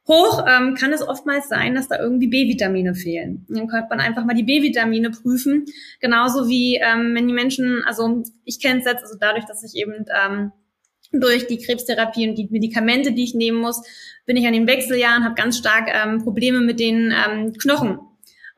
[0.08, 3.44] hoch, ähm, kann es oftmals sein, dass da irgendwie B-Vitamine fehlen.
[3.50, 5.66] Dann könnte man einfach mal die B-Vitamine prüfen.
[6.00, 9.80] Genauso wie ähm, wenn die Menschen, also ich kenne es jetzt, also dadurch, dass ich
[9.80, 10.52] eben ähm,
[11.12, 13.82] durch die Krebstherapie und die Medikamente, die ich nehmen muss,
[14.26, 17.98] bin ich an den Wechseljahren, habe ganz stark ähm, Probleme mit den ähm, Knochen.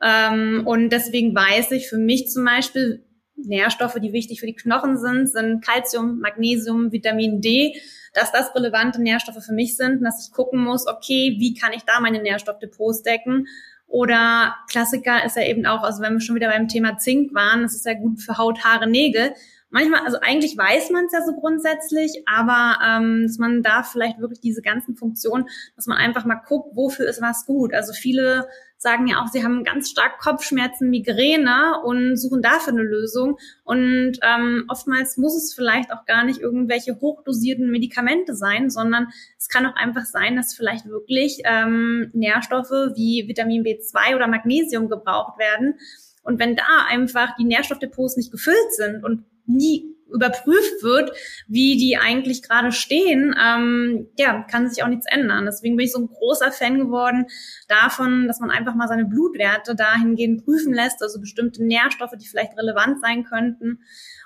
[0.03, 3.03] Ähm, und deswegen weiß ich für mich zum Beispiel,
[3.35, 7.73] Nährstoffe, die wichtig für die Knochen sind, sind Calcium, Magnesium, Vitamin D,
[8.13, 11.83] dass das relevante Nährstoffe für mich sind dass ich gucken muss, okay, wie kann ich
[11.83, 13.47] da meine Nährstoffdepots decken?
[13.87, 17.63] Oder Klassiker ist ja eben auch, also wenn wir schon wieder beim Thema Zink waren,
[17.63, 19.33] das ist ja gut für Haut, Haare, Nägel
[19.73, 24.19] manchmal, also eigentlich weiß man es ja so grundsätzlich, aber ähm, dass man da vielleicht
[24.19, 27.73] wirklich diese ganzen Funktionen, dass man einfach mal guckt, wofür ist was gut.
[27.73, 32.83] Also viele sagen ja auch, sie haben ganz stark Kopfschmerzen, Migräne und suchen dafür eine
[32.83, 33.39] Lösung.
[33.63, 39.07] Und ähm, oftmals muss es vielleicht auch gar nicht irgendwelche hochdosierten Medikamente sein, sondern
[39.39, 44.87] es kann auch einfach sein, dass vielleicht wirklich ähm, Nährstoffe wie Vitamin B2 oder Magnesium
[44.89, 45.79] gebraucht werden.
[46.21, 51.11] Und wenn da einfach die Nährstoffdepots nicht gefüllt sind und nie überprüft wird,
[51.47, 55.45] wie die eigentlich gerade stehen, ähm, ja, kann sich auch nichts ändern.
[55.45, 57.25] Deswegen bin ich so ein großer Fan geworden
[57.67, 62.57] davon, dass man einfach mal seine Blutwerte dahingehend prüfen lässt, also bestimmte Nährstoffe, die vielleicht
[62.57, 63.79] relevant sein könnten.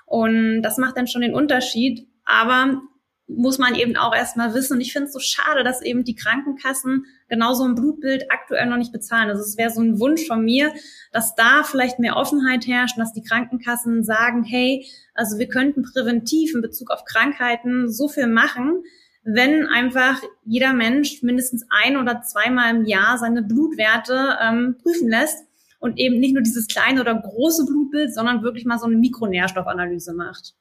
[0.04, 2.06] Und das macht dann schon den Unterschied.
[2.24, 2.82] Aber
[3.28, 4.74] muss man eben auch erstmal wissen.
[4.74, 8.78] Und ich finde es so schade, dass eben die Krankenkassen genauso ein Blutbild aktuell noch
[8.78, 9.28] nicht bezahlen.
[9.28, 10.72] Also es wäre so ein Wunsch von mir,
[11.12, 15.82] dass da vielleicht mehr Offenheit herrscht und dass die Krankenkassen sagen, hey, also wir könnten
[15.82, 18.82] präventiv in Bezug auf Krankheiten so viel machen,
[19.24, 25.44] wenn einfach jeder Mensch mindestens ein oder zweimal im Jahr seine Blutwerte ähm, prüfen lässt
[25.80, 30.14] und eben nicht nur dieses kleine oder große Blutbild, sondern wirklich mal so eine Mikronährstoffanalyse
[30.14, 30.54] macht.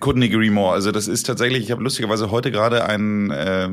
[0.00, 0.72] Couldn't agree more.
[0.72, 3.64] Also das ist tatsächlich, ich habe lustigerweise heute gerade ein äh,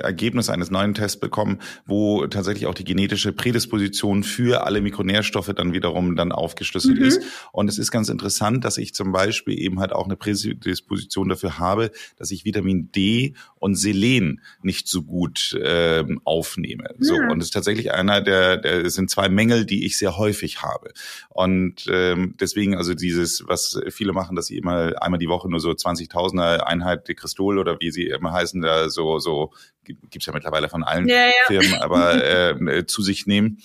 [0.00, 5.72] Ergebnis eines neuen Tests bekommen, wo tatsächlich auch die genetische Prädisposition für alle Mikronährstoffe dann
[5.72, 7.06] wiederum dann aufgeschlüsselt mhm.
[7.06, 7.22] ist.
[7.52, 11.58] Und es ist ganz interessant, dass ich zum Beispiel eben halt auch eine Prädisposition dafür
[11.58, 16.94] habe, dass ich Vitamin D und Selen nicht so gut äh, aufnehme.
[16.98, 20.18] So und es ist tatsächlich einer der, der es sind zwei Mängel, die ich sehr
[20.18, 20.92] häufig habe.
[21.30, 25.60] Und ähm, deswegen also dieses, was viele machen, dass sie immer einmal die Woche nur
[25.60, 29.52] so so 20.000er Einheit Dekristol oder wie sie immer heißen, da so, so
[29.84, 31.32] gibt's ja mittlerweile von allen ja, ja.
[31.46, 32.24] Firmen, aber
[32.68, 33.58] äh, zu sich nehmen.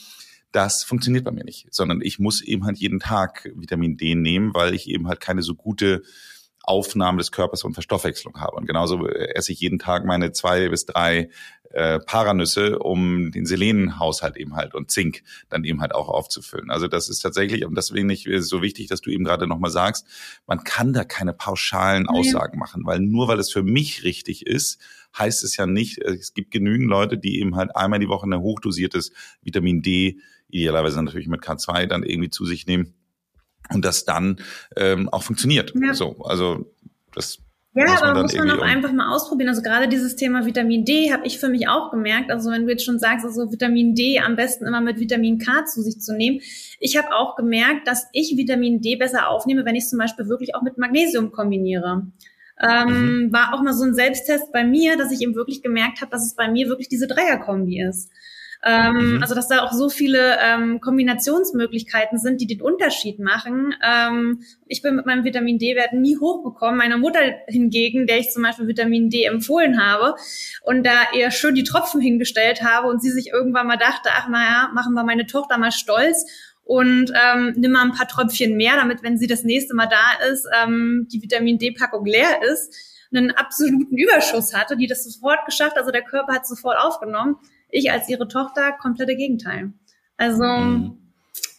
[0.51, 4.53] Das funktioniert bei mir nicht, sondern ich muss eben halt jeden Tag Vitamin D nehmen,
[4.53, 6.03] weil ich eben halt keine so gute
[6.67, 8.55] Aufnahme des Körpers und Verstoffwechslung habe.
[8.55, 11.29] Und genauso esse ich jeden Tag meine zwei bis drei
[11.75, 16.71] äh, Paranüsse, um den Selenenhaushalt eben halt und Zink dann eben halt auch aufzufüllen.
[16.71, 20.07] Also das ist tatsächlich, und deswegen nicht so wichtig, dass du eben gerade nochmal sagst,
[20.47, 24.79] man kann da keine pauschalen Aussagen machen, weil nur weil es für mich richtig ist,
[25.17, 28.39] heißt es ja nicht, es gibt genügend Leute, die eben halt einmal die Woche ein
[28.39, 32.94] hochdosiertes Vitamin D, idealerweise natürlich mit K2 dann irgendwie zu sich nehmen
[33.73, 34.37] und das dann
[34.75, 35.73] ähm, auch funktioniert.
[35.75, 35.93] Ja.
[35.93, 36.71] So, also
[37.13, 37.39] das
[37.77, 39.49] ja, muss aber muss man auch einfach mal ausprobieren.
[39.49, 42.31] Also gerade dieses Thema Vitamin D habe ich für mich auch gemerkt.
[42.31, 45.65] Also wenn du jetzt schon sagst, also Vitamin D am besten immer mit Vitamin K
[45.65, 46.39] zu sich zu nehmen.
[46.79, 50.55] Ich habe auch gemerkt, dass ich Vitamin D besser aufnehme, wenn ich zum Beispiel wirklich
[50.55, 52.07] auch mit Magnesium kombiniere.
[52.61, 53.33] Ähm, mhm.
[53.33, 56.25] War auch mal so ein Selbsttest bei mir, dass ich eben wirklich gemerkt habe, dass
[56.25, 58.09] es bei mir wirklich diese Dreierkombi ist.
[58.67, 59.21] Ähm, mhm.
[59.21, 63.75] Also dass da auch so viele ähm, Kombinationsmöglichkeiten sind, die den Unterschied machen.
[63.83, 66.77] Ähm, ich bin mit meinem Vitamin D-Wert nie hochgekommen.
[66.77, 70.15] Meine Mutter hingegen, der ich zum Beispiel Vitamin D empfohlen habe
[70.63, 74.27] und da ihr schön die Tropfen hingestellt habe und sie sich irgendwann mal dachte, ach
[74.29, 76.25] naja, machen wir meine Tochter mal stolz
[76.63, 80.25] und ähm, nimm mal ein paar Tröpfchen mehr, damit, wenn sie das nächste Mal da
[80.31, 82.73] ist, ähm, die Vitamin D-Packung leer ist,
[83.13, 87.37] einen absoluten Überschuss hatte, die das sofort geschafft, also der Körper hat sofort aufgenommen.
[87.69, 89.73] Ich als ihre Tochter komplette Gegenteil.
[90.17, 90.97] Also mhm.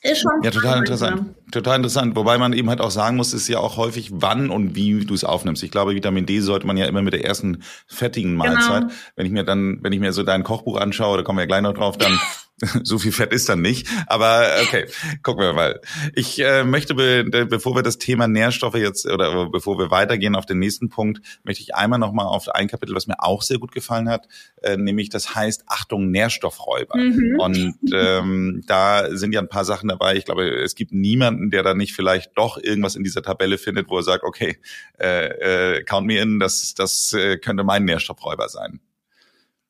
[0.03, 0.43] ist schon.
[0.43, 1.35] Ja, total interessant.
[1.53, 2.17] Total interessant.
[2.17, 5.15] Wobei man eben halt auch sagen muss, ist ja auch häufig, wann und wie du
[5.15, 5.63] es aufnimmst.
[5.63, 8.83] Ich glaube, Vitamin D sollte man ja immer mit der ersten fettigen Mahlzeit.
[8.83, 8.95] Genau.
[9.15, 11.47] Wenn ich mir dann, wenn ich mir so dein Kochbuch anschaue, da kommen wir ja
[11.47, 12.19] gleich noch drauf, dann
[12.85, 13.87] so viel Fett ist dann nicht.
[14.07, 14.87] Aber okay,
[15.23, 15.81] gucken wir mal.
[16.15, 20.47] Ich äh, möchte, be bevor wir das Thema Nährstoffe jetzt oder bevor wir weitergehen auf
[20.47, 23.73] den nächsten Punkt, möchte ich einmal nochmal auf ein Kapitel, was mir auch sehr gut
[23.73, 24.27] gefallen hat,
[24.63, 26.97] äh, nämlich das heißt Achtung Nährstoffräuber.
[26.97, 27.39] Mhm.
[27.39, 30.17] Und ähm, da sind ja ein paar Sachen dabei.
[30.17, 33.91] Ich glaube, es gibt niemanden, der da nicht vielleicht doch irgendwas in dieser Tabelle findet,
[33.91, 34.57] wo er sagt, okay,
[34.99, 38.81] äh, äh, count me in, das, das äh, könnte mein Nährstoffräuber sein.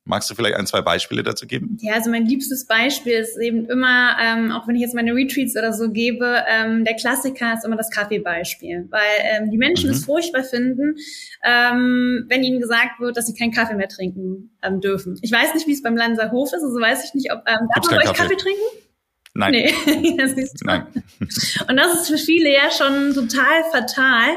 [0.09, 1.79] Magst du vielleicht ein, zwei Beispiele dazu geben?
[1.81, 5.57] Ja, also mein liebstes Beispiel ist eben immer, ähm, auch wenn ich jetzt meine Retreats
[5.57, 9.97] oder so gebe, ähm, der Klassiker ist immer das Kaffeebeispiel, weil ähm, die Menschen mhm.
[9.97, 10.95] es furchtbar finden,
[11.43, 15.19] ähm, wenn ihnen gesagt wird, dass sie keinen Kaffee mehr trinken ähm, dürfen.
[15.23, 17.67] Ich weiß nicht, wie es beim Lanser Hof ist, also weiß ich nicht, ob ähm,
[17.75, 18.23] darf man bei euch Kaffee?
[18.23, 18.87] Kaffee trinken?
[19.35, 19.53] Nein.
[19.53, 20.87] Nee, das ist Nein.
[21.69, 24.37] Und das ist für viele ja schon total fatal.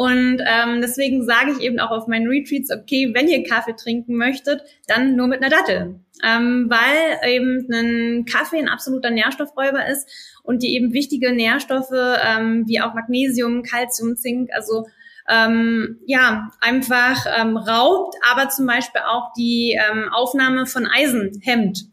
[0.00, 4.16] Und ähm, deswegen sage ich eben auch auf meinen Retreats, okay, wenn ihr Kaffee trinken
[4.16, 6.00] möchtet, dann nur mit einer Dattel.
[6.24, 10.08] Ähm, weil eben ein Kaffee ein absoluter Nährstoffräuber ist
[10.42, 14.86] und die eben wichtige Nährstoffe ähm, wie auch Magnesium, Calcium, Zink, also
[15.28, 21.90] ähm, ja, einfach ähm, raubt, aber zum Beispiel auch die ähm, Aufnahme von Eisen hemmt.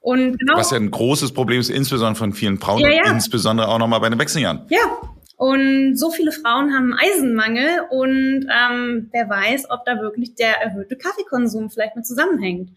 [0.00, 3.10] Und genau, Was ja ein großes Problem ist, insbesondere von vielen Frauen, ja, ja.
[3.10, 4.66] insbesondere auch nochmal bei den Wechseljahren.
[4.68, 10.60] Ja, und so viele Frauen haben Eisenmangel und ähm, wer weiß, ob da wirklich der
[10.60, 12.70] erhöhte Kaffeekonsum vielleicht mit zusammenhängt.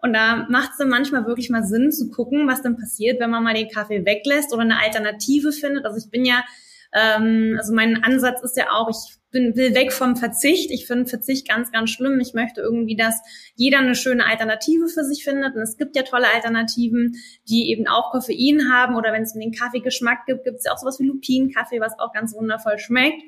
[0.00, 3.30] Und da macht es dann manchmal wirklich mal Sinn zu gucken, was dann passiert, wenn
[3.30, 5.84] man mal den Kaffee weglässt oder eine Alternative findet.
[5.84, 6.44] Also ich bin ja
[6.92, 10.70] ähm, also mein Ansatz ist ja auch, ich bin, will weg vom Verzicht.
[10.70, 12.20] Ich finde Verzicht ganz, ganz schlimm.
[12.20, 13.14] Ich möchte irgendwie, dass
[13.54, 15.54] jeder eine schöne Alternative für sich findet.
[15.54, 17.16] Und es gibt ja tolle Alternativen,
[17.48, 18.96] die eben auch Koffein haben.
[18.96, 21.98] Oder wenn es um den Kaffeegeschmack gibt, gibt es ja auch sowas wie Lupinenkaffee, was
[21.98, 23.22] auch ganz wundervoll schmeckt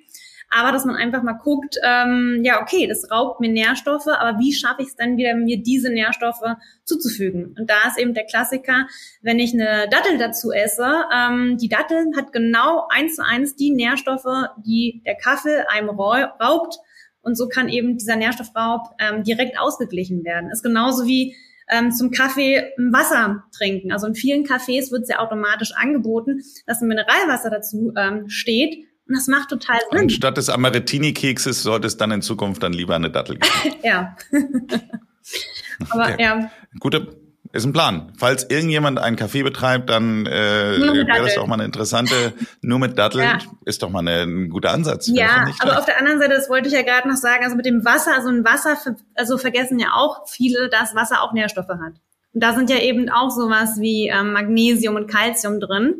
[0.51, 4.53] aber dass man einfach mal guckt, ähm, ja, okay, das raubt mir Nährstoffe, aber wie
[4.53, 6.43] schaffe ich es dann wieder, mir diese Nährstoffe
[6.85, 7.55] zuzufügen?
[7.57, 8.89] Und da ist eben der Klassiker,
[9.23, 13.71] wenn ich eine Dattel dazu esse, ähm, die Dattel hat genau eins zu eins die
[13.71, 16.79] Nährstoffe, die der Kaffee einem raubt.
[17.23, 20.51] Und so kann eben dieser Nährstoffraub ähm, direkt ausgeglichen werden.
[20.51, 21.37] Ist genauso wie
[21.71, 23.93] ähm, zum Kaffee Wasser trinken.
[23.93, 28.87] Also in vielen Cafés wird es ja automatisch angeboten, dass ein Mineralwasser dazu ähm, steht.
[29.11, 30.03] Und das macht total Sinn.
[30.03, 33.77] Anstatt des Amaretini-Kekses sollte es dann in Zukunft dann lieber eine Dattel geben.
[33.83, 34.17] ja.
[35.91, 36.23] Aber okay.
[36.23, 36.51] ja.
[36.79, 37.09] Gute,
[37.53, 38.13] ist ein Plan.
[38.17, 42.97] Falls irgendjemand einen Café betreibt, dann äh, wäre das doch mal eine interessante, nur mit
[42.97, 43.39] Datteln, ja.
[43.65, 45.09] ist doch mal eine, ein guter Ansatz.
[45.09, 47.67] Ja, aber auf der anderen Seite, das wollte ich ja gerade noch sagen, also mit
[47.67, 48.77] dem Wasser, also ein Wasser,
[49.17, 51.95] also vergessen ja auch viele, dass Wasser auch Nährstoffe hat.
[52.33, 55.97] Und da sind ja eben auch sowas wie ähm, Magnesium und Calcium drin.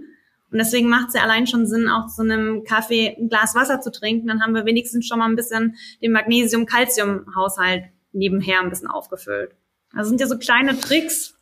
[0.51, 3.81] Und deswegen macht es ja allein schon Sinn, auch zu einem Kaffee ein Glas Wasser
[3.81, 4.27] zu trinken.
[4.27, 9.53] Dann haben wir wenigstens schon mal ein bisschen den Magnesium-Calcium-Haushalt nebenher ein bisschen aufgefüllt.
[9.95, 11.35] Also sind ja so kleine Tricks.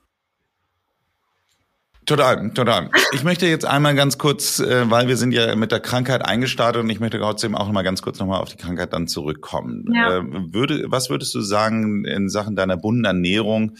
[2.08, 2.90] Total, total.
[3.12, 6.82] Ich möchte jetzt einmal ganz kurz, äh, weil wir sind ja mit der Krankheit eingestartet
[6.82, 9.84] und ich möchte trotzdem auch noch mal ganz kurz nochmal auf die Krankheit dann zurückkommen.
[9.92, 10.16] Ja.
[10.16, 10.22] Äh,
[10.54, 13.76] würde, was würdest du sagen in Sachen deiner bunten Ernährung?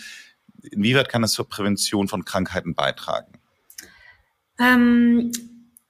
[0.62, 3.38] Inwieweit kann das zur Prävention von Krankheiten beitragen?
[4.59, 5.33] Ähm,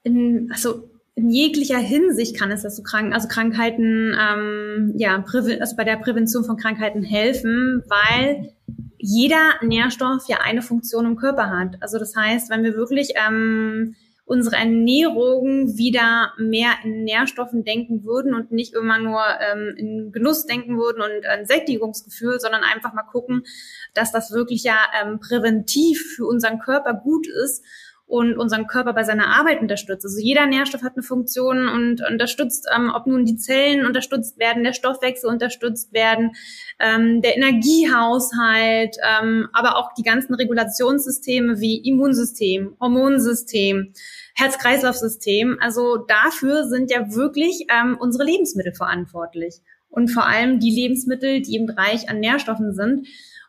[0.02, 5.84] in, also in jeglicher Hinsicht kann es so krank, also Krankheiten, ähm, ja, also bei
[5.84, 8.52] der Prävention von Krankheiten helfen, weil
[8.98, 11.76] jeder Nährstoff ja eine Funktion im Körper hat.
[11.80, 13.96] Also das heißt, wenn wir wirklich ähm,
[14.28, 20.46] unsere Ernährung wieder mehr in Nährstoffen denken würden und nicht immer nur ähm, in Genuss
[20.46, 23.44] denken würden und ein Sättigungsgefühl, sondern einfach mal gucken,
[23.94, 27.64] dass das wirklich ja ähm, präventiv für unseren Körper gut ist
[28.08, 30.04] und unseren Körper bei seiner Arbeit unterstützt.
[30.04, 34.64] Also jeder Nährstoff hat eine Funktion und unterstützt, ähm, ob nun die Zellen unterstützt werden,
[34.64, 36.32] der Stoffwechsel unterstützt werden,
[36.80, 43.92] ähm, der Energiehaushalt, ähm, aber auch die ganzen Regulationssysteme wie Immunsystem, Hormonsystem,
[44.34, 45.58] Herz-Kreislauf-System.
[45.60, 49.56] Also dafür sind ja wirklich ähm, unsere Lebensmittel verantwortlich
[49.90, 53.06] und vor allem die Lebensmittel, die eben reich an Nährstoffen sind.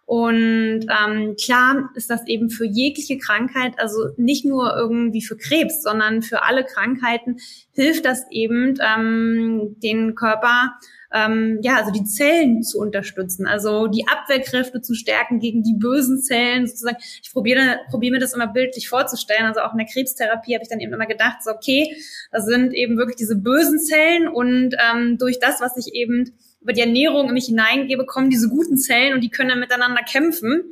[0.10, 5.84] Und ähm, klar ist das eben für jegliche Krankheit, also nicht nur irgendwie für Krebs,
[5.84, 7.38] sondern für alle Krankheiten
[7.74, 10.80] hilft das eben, ähm, den Körper
[11.14, 16.22] ähm, ja, also die Zellen zu unterstützen, also die Abwehrkräfte zu stärken gegen die bösen
[16.24, 16.98] Zellen sozusagen.
[17.00, 19.46] Ich probiere, probiere mir das immer bildlich vorzustellen.
[19.46, 21.96] Also auch in der Krebstherapie habe ich dann eben immer gedacht, so okay,
[22.32, 26.74] das sind eben wirklich diese bösen Zellen und ähm, durch das, was ich eben über
[26.74, 30.64] die Ernährung in mich hineingebe, kommen diese guten Zellen und die können dann miteinander kämpfen.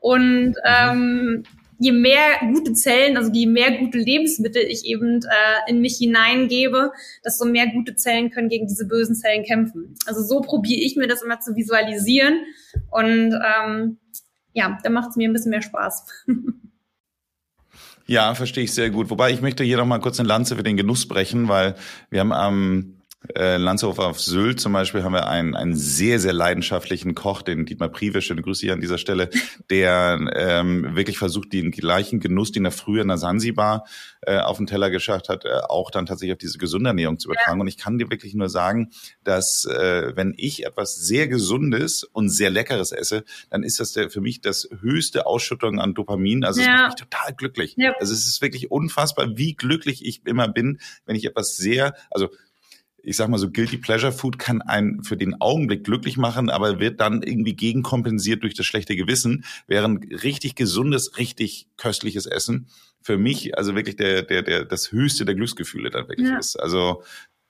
[0.00, 0.54] Und mhm.
[0.64, 1.44] ähm,
[1.78, 6.92] je mehr gute Zellen, also je mehr gute Lebensmittel ich eben äh, in mich hineingebe,
[7.24, 9.94] desto mehr gute Zellen können gegen diese bösen Zellen kämpfen.
[10.06, 12.40] Also so probiere ich mir das immer zu visualisieren
[12.90, 13.98] und ähm,
[14.52, 16.06] ja, da macht es mir ein bisschen mehr Spaß.
[18.10, 19.10] Ja, verstehe ich sehr gut.
[19.10, 21.74] Wobei ich möchte hier noch mal kurz eine Lanze für den Genuss brechen, weil
[22.08, 22.97] wir haben am
[23.34, 27.66] äh, Landshof auf Sylt zum Beispiel haben wir einen, einen sehr, sehr leidenschaftlichen Koch, den
[27.66, 29.28] Dietmar Prive, schöne Grüße hier an dieser Stelle,
[29.70, 33.84] der ähm, wirklich versucht, den gleichen Genuss, den er früher in der Sansibar
[34.22, 37.28] äh, auf den Teller geschafft hat, äh, auch dann tatsächlich auf diese gesunde Ernährung zu
[37.28, 37.58] übertragen.
[37.58, 37.62] Ja.
[37.62, 38.90] Und ich kann dir wirklich nur sagen,
[39.24, 44.10] dass äh, wenn ich etwas sehr Gesundes und sehr Leckeres esse, dann ist das der,
[44.10, 46.44] für mich das höchste Ausschüttung an Dopamin.
[46.44, 47.74] Also es macht mich total glücklich.
[47.76, 47.94] Ja.
[47.98, 52.28] Also es ist wirklich unfassbar, wie glücklich ich immer bin, wenn ich etwas sehr, also
[53.08, 56.78] ich sag mal so, Guilty Pleasure Food kann einen für den Augenblick glücklich machen, aber
[56.78, 62.68] wird dann irgendwie gegenkompensiert durch das schlechte Gewissen, während richtig gesundes, richtig köstliches Essen
[63.00, 66.38] für mich also wirklich der, der, der, das höchste der Glücksgefühle dann wirklich ja.
[66.38, 66.56] ist.
[66.56, 67.02] Also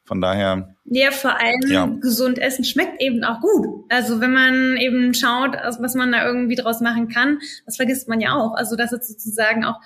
[0.05, 0.75] von daher.
[0.85, 1.87] Ja, vor allem ja.
[1.87, 3.85] gesund essen schmeckt eben auch gut.
[3.91, 8.21] Also wenn man eben schaut, was man da irgendwie draus machen kann, das vergisst man
[8.21, 8.55] ja auch.
[8.55, 9.81] Also das ist sozusagen auch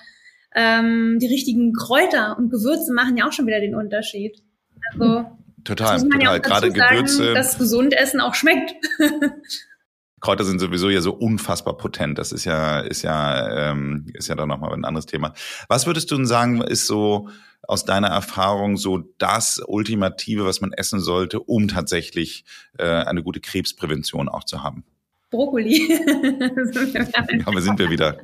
[0.55, 4.41] ähm, die richtigen Kräuter und Gewürze machen ja auch schon wieder den Unterschied.
[4.91, 5.25] Also
[5.63, 6.21] Total, total.
[6.21, 7.33] Ja Gerade Gewürze.
[7.33, 8.73] dass gesund Essen auch schmeckt.
[10.23, 12.17] Kräuter sind sowieso ja so unfassbar potent.
[12.17, 15.33] Das ist ja, ist ja, ähm, ist ja dann nochmal ein anderes Thema.
[15.67, 17.27] Was würdest du denn sagen, ist so
[17.67, 22.45] aus deiner Erfahrung so das Ultimative, was man essen sollte, um tatsächlich
[22.77, 24.85] äh, eine gute Krebsprävention auch zu haben?
[25.33, 25.81] Brokkoli.
[27.45, 28.19] Aber sind wir wieder.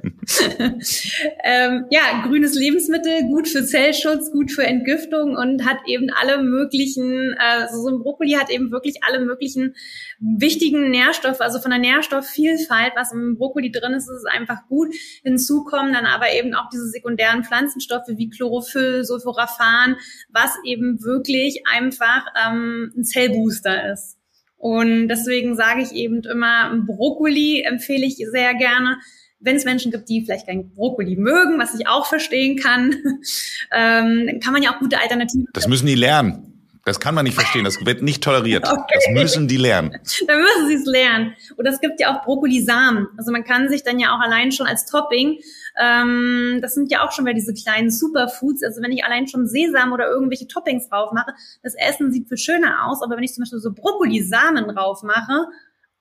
[1.43, 7.33] ähm, ja, grünes Lebensmittel, gut für Zellschutz, gut für Entgiftung und hat eben alle möglichen,
[7.33, 9.75] äh, so ein Brokkoli hat eben wirklich alle möglichen
[10.19, 14.93] wichtigen Nährstoffe, also von der Nährstoffvielfalt, was im Brokkoli drin ist, ist es einfach gut.
[15.23, 19.95] Hinzu kommen dann aber eben auch diese sekundären Pflanzenstoffe wie Chlorophyll, Sulforaphan,
[20.29, 24.18] was eben wirklich einfach ähm, ein Zellbooster ist.
[24.59, 28.97] Und deswegen sage ich eben immer, Brokkoli empfehle ich sehr gerne.
[29.39, 32.93] Wenn es Menschen gibt, die vielleicht kein Brokkoli mögen, was ich auch verstehen kann,
[33.71, 35.47] ähm, kann man ja auch gute Alternativen.
[35.53, 36.49] Das müssen die lernen.
[36.83, 37.63] Das kann man nicht verstehen.
[37.63, 38.67] Das wird nicht toleriert.
[38.69, 38.95] Okay.
[38.95, 39.91] Das müssen die lernen.
[40.27, 41.35] Dann müssen sie es lernen.
[41.55, 43.07] Und es gibt ja auch Brokkolisamen.
[43.17, 45.39] Also man kann sich dann ja auch allein schon als Topping
[45.79, 48.63] ähm, das sind ja auch schon wieder diese kleinen Superfoods.
[48.63, 52.37] Also wenn ich allein schon Sesam oder irgendwelche Toppings drauf mache, das Essen sieht viel
[52.37, 53.01] schöner aus.
[53.01, 55.47] Aber wenn ich zum Beispiel so Brokkolisamen drauf mache,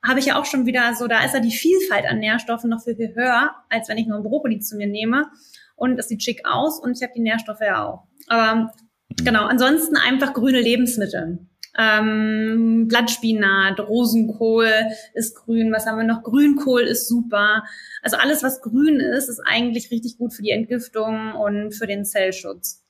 [0.05, 2.83] habe ich ja auch schon wieder so, da ist ja die Vielfalt an Nährstoffen noch
[2.83, 5.27] viel, viel höher, als wenn ich nur ein Brokkoli zu mir nehme.
[5.75, 8.03] Und es sieht schick aus und ich habe die Nährstoffe ja auch.
[8.27, 8.73] Aber
[9.15, 11.48] genau, ansonsten einfach grüne Lebensmittel.
[11.77, 14.71] Ähm, Blattspinat, Rosenkohl
[15.13, 15.71] ist grün.
[15.71, 16.23] Was haben wir noch?
[16.23, 17.63] Grünkohl ist super.
[18.01, 22.05] Also alles, was grün ist, ist eigentlich richtig gut für die Entgiftung und für den
[22.05, 22.83] Zellschutz.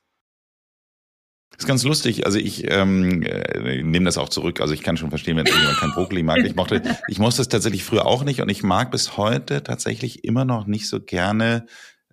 [1.52, 2.26] Das ist ganz lustig.
[2.26, 4.62] Also ich ähm, äh, nehme das auch zurück.
[4.62, 6.38] Also ich kann schon verstehen, wenn jemand kein Brokkoli mag.
[6.46, 10.24] Ich mochte, ich mochte es tatsächlich früher auch nicht und ich mag bis heute tatsächlich
[10.24, 11.65] immer noch nicht so gerne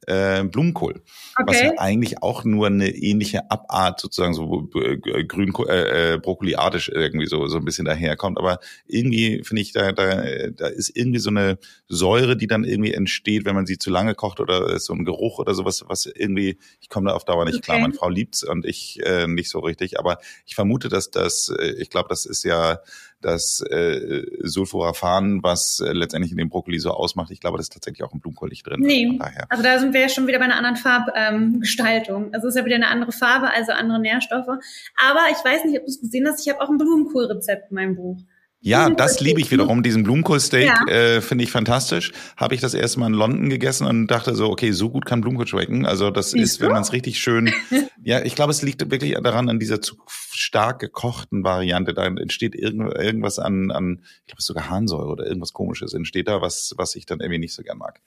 [0.07, 1.03] äh, Blumenkohl.
[1.39, 1.45] Okay.
[1.47, 6.89] Was ja eigentlich auch nur eine ähnliche Abart sozusagen so äh, grün äh, äh, brokkoliartisch
[6.89, 8.39] irgendwie so so ein bisschen daherkommt.
[8.39, 12.95] Aber irgendwie finde ich da da da ist irgendwie so eine Säure, die dann irgendwie
[12.95, 16.59] entsteht, wenn man sie zu lange kocht oder so ein Geruch oder sowas, was irgendwie
[16.81, 17.65] ich komme da auf Dauer nicht okay.
[17.65, 17.79] klar.
[17.81, 19.99] Meine Frau liebt's und ich äh, nicht so richtig.
[19.99, 22.79] Aber ich vermute, dass das äh, ich glaube, das ist ja
[23.21, 27.31] das äh, Sulforaphan, was äh, letztendlich in dem Brokkoli so ausmacht.
[27.31, 28.81] Ich glaube, das ist tatsächlich auch im Blumenkohl nicht drin.
[28.81, 32.27] Nee, also da sind wir ja schon wieder bei einer anderen Farbgestaltung.
[32.27, 34.47] Ähm, also es ist ja wieder eine andere Farbe, also andere Nährstoffe.
[34.47, 37.75] Aber ich weiß nicht, ob du es gesehen hast, ich habe auch ein Blumenkohlrezept in
[37.75, 38.19] meinem Buch.
[38.67, 39.85] Ja, das liebe ich wiederum.
[39.85, 40.93] Diesen Blumenkohlsteak ja.
[40.93, 42.13] äh, finde ich fantastisch.
[42.37, 45.21] Habe ich das erste Mal in London gegessen und dachte so, okay, so gut kann
[45.21, 45.87] Blumenkohl schmecken.
[45.87, 47.53] Also das Siehst ist, wenn man es richtig schön.
[48.03, 49.95] ja, ich glaube, es liegt wirklich daran an dieser zu
[50.33, 51.95] stark gekochten Variante.
[51.95, 56.43] Da entsteht irgend, irgendwas an, an, ich glaube, sogar Harnsäure oder irgendwas Komisches entsteht da,
[56.43, 58.01] was was ich dann irgendwie nicht so gern mag.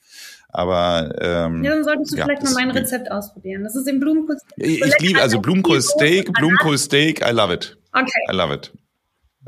[0.50, 3.64] Aber ähm, ja, dann solltest du ja, vielleicht mal mein Rezept ausprobieren.
[3.64, 4.36] Das ist im Blumenkohl.
[4.56, 7.26] Ich, ich liebe also Blumenkohlsteak, Blumenkohlsteak.
[7.26, 7.78] I love it.
[7.94, 8.10] Okay.
[8.30, 8.70] I love it.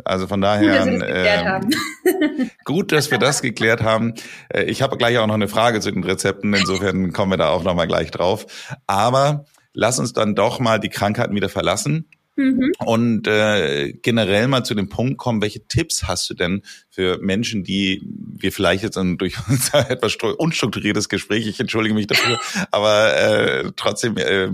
[0.05, 1.66] Also von daher gut, dass wir das,
[2.05, 4.14] äh, gut, dass wir das geklärt haben.
[4.48, 7.50] Äh, ich habe gleich auch noch eine Frage zu den Rezepten, insofern kommen wir da
[7.50, 8.46] auch noch mal gleich drauf.
[8.87, 12.08] Aber lass uns dann doch mal die Krankheiten wieder verlassen.
[12.37, 12.73] Mhm.
[12.79, 17.62] Und äh, generell mal zu dem Punkt kommen, welche Tipps hast du denn für Menschen,
[17.62, 22.40] die wir vielleicht jetzt durch unser etwas unstrukturiertes Gespräch, ich entschuldige mich dafür,
[22.71, 24.48] aber äh, trotzdem, äh,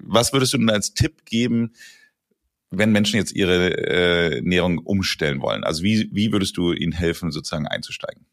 [0.00, 1.74] was würdest du denn als Tipp geben,
[2.78, 5.64] wenn Menschen jetzt ihre äh, Ernährung umstellen wollen?
[5.64, 8.26] Also wie, wie würdest du ihnen helfen, sozusagen einzusteigen?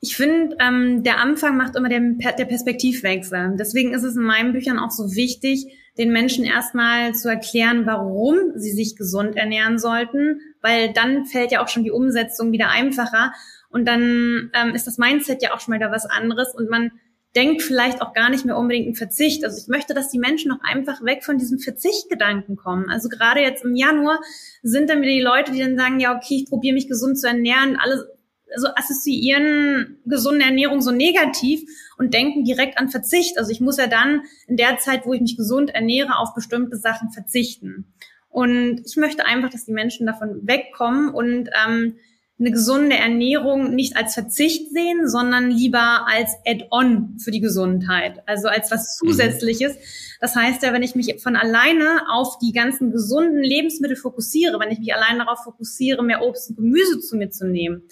[0.00, 3.56] Ich finde, ähm, der Anfang macht immer den, der Perspektivwechsel.
[3.58, 5.66] Deswegen ist es in meinen Büchern auch so wichtig,
[5.96, 11.62] den Menschen erstmal zu erklären, warum sie sich gesund ernähren sollten, weil dann fällt ja
[11.62, 13.32] auch schon die Umsetzung wieder einfacher
[13.70, 16.90] und dann ähm, ist das Mindset ja auch schon mal da was anderes und man
[17.36, 19.44] denkt vielleicht auch gar nicht mehr unbedingt einen Verzicht.
[19.44, 22.88] Also ich möchte, dass die Menschen noch einfach weg von diesem Verzichtgedanken kommen.
[22.88, 24.20] Also gerade jetzt im Januar
[24.62, 27.26] sind dann wieder die Leute, die dann sagen, ja, okay, ich probiere mich gesund zu
[27.26, 28.08] ernähren, alle
[28.56, 31.62] so assoziieren gesunde Ernährung so negativ
[31.98, 33.38] und denken direkt an Verzicht.
[33.38, 36.76] Also ich muss ja dann in der Zeit, wo ich mich gesund ernähre, auf bestimmte
[36.76, 37.92] Sachen verzichten.
[38.28, 41.96] Und ich möchte einfach, dass die Menschen davon wegkommen und ähm,
[42.38, 48.48] eine gesunde Ernährung nicht als Verzicht sehen, sondern lieber als Add-on für die Gesundheit, also
[48.48, 49.08] als was mhm.
[49.08, 49.76] Zusätzliches.
[50.20, 54.72] Das heißt ja, wenn ich mich von alleine auf die ganzen gesunden Lebensmittel fokussiere, wenn
[54.72, 57.82] ich mich allein darauf fokussiere, mehr Obst und Gemüse zu mir zu nehmen,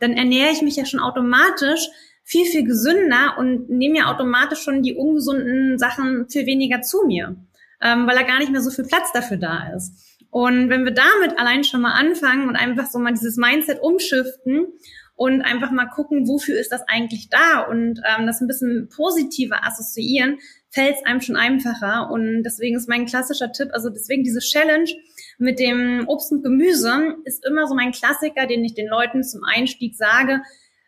[0.00, 1.88] dann ernähre ich mich ja schon automatisch
[2.24, 7.36] viel, viel gesünder und nehme ja automatisch schon die ungesunden Sachen viel weniger zu mir,
[7.80, 10.11] ähm, weil da gar nicht mehr so viel Platz dafür da ist.
[10.32, 14.64] Und wenn wir damit allein schon mal anfangen und einfach so mal dieses Mindset umschiften
[15.14, 19.62] und einfach mal gucken, wofür ist das eigentlich da und ähm, das ein bisschen positiver
[19.62, 20.38] assoziieren,
[20.70, 22.10] fällt es einem schon einfacher.
[22.10, 24.90] Und deswegen ist mein klassischer Tipp, also deswegen diese Challenge
[25.36, 29.42] mit dem Obst und Gemüse ist immer so mein Klassiker, den ich den Leuten zum
[29.44, 30.40] Einstieg sage.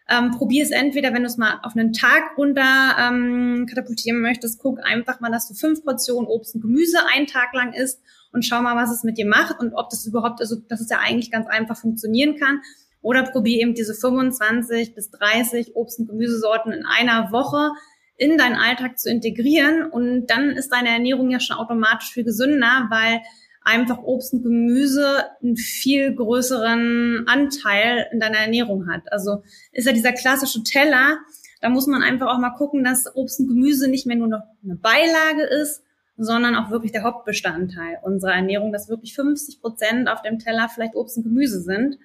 [0.09, 4.61] Ähm, probier es entweder, wenn du es mal auf einen Tag runter ähm, katapultieren möchtest,
[4.61, 8.45] guck einfach mal, dass du fünf Portionen Obst und Gemüse einen Tag lang isst und
[8.45, 10.99] schau mal, was es mit dir macht und ob das überhaupt, also dass es ja
[10.99, 12.61] eigentlich ganz einfach funktionieren kann.
[13.01, 17.71] Oder probier eben diese 25 bis 30 Obst- und Gemüsesorten in einer Woche
[18.17, 19.85] in deinen Alltag zu integrieren.
[19.91, 23.21] Und dann ist deine Ernährung ja schon automatisch viel gesünder, weil
[23.65, 29.11] einfach Obst und Gemüse einen viel größeren Anteil in deiner Ernährung hat.
[29.11, 29.43] Also
[29.73, 31.19] ist ja dieser klassische Teller,
[31.61, 34.43] da muss man einfach auch mal gucken, dass Obst und Gemüse nicht mehr nur noch
[34.63, 35.83] eine Beilage ist,
[36.17, 40.95] sondern auch wirklich der Hauptbestandteil unserer Ernährung, dass wirklich 50 Prozent auf dem Teller vielleicht
[40.95, 41.99] Obst und Gemüse sind.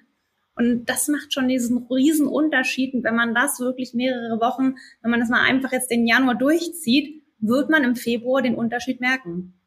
[0.56, 2.94] Und das macht schon diesen riesen Unterschied.
[2.94, 6.34] Und wenn man das wirklich mehrere Wochen, wenn man das mal einfach jetzt den Januar
[6.34, 9.59] durchzieht, wird man im Februar den Unterschied merken.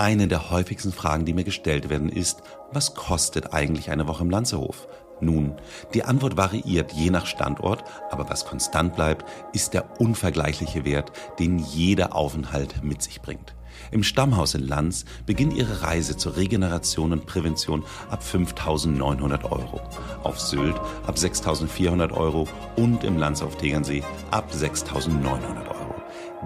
[0.00, 2.40] Eine der häufigsten Fragen, die mir gestellt werden, ist,
[2.70, 4.86] was kostet eigentlich eine Woche im Lanzerhof?
[5.20, 5.56] Nun,
[5.92, 7.82] die Antwort variiert je nach Standort,
[8.12, 13.56] aber was konstant bleibt, ist der unvergleichliche Wert, den jeder Aufenthalt mit sich bringt.
[13.90, 19.80] Im Stammhaus in Lanz beginnt Ihre Reise zur Regeneration und Prävention ab 5.900 Euro,
[20.22, 20.76] auf Sylt
[21.08, 22.46] ab 6.400 Euro
[22.76, 25.77] und im Lanz auf Tegernsee ab 6.900 Euro.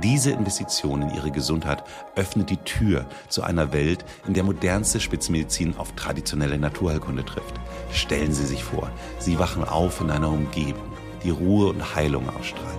[0.01, 1.85] Diese Investition in ihre Gesundheit
[2.17, 7.61] öffnet die Tür zu einer Welt, in der modernste Spitzenmedizin auf traditionelle Naturheilkunde trifft.
[7.93, 10.83] Stellen Sie sich vor, Sie wachen auf in einer Umgebung,
[11.23, 12.79] die Ruhe und Heilung ausstrahlt.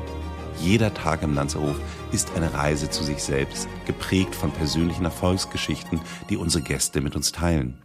[0.60, 1.80] Jeder Tag im Lanzerhof
[2.12, 7.32] ist eine Reise zu sich selbst, geprägt von persönlichen Erfolgsgeschichten, die unsere Gäste mit uns
[7.32, 7.78] teilen.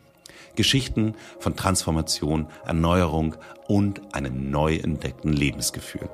[0.56, 6.08] Geschichten von Transformation, Erneuerung und einem neu entdeckten Lebensgefühl.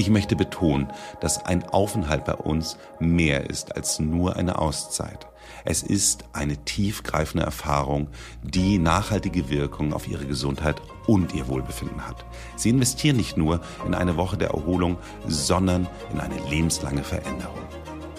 [0.00, 0.90] Ich möchte betonen,
[1.20, 5.26] dass ein Aufenthalt bei uns mehr ist als nur eine Auszeit.
[5.66, 8.08] Es ist eine tiefgreifende Erfahrung,
[8.42, 12.24] die nachhaltige Wirkung auf Ihre Gesundheit und Ihr Wohlbefinden hat.
[12.56, 14.96] Sie investieren nicht nur in eine Woche der Erholung,
[15.28, 17.60] sondern in eine lebenslange Veränderung.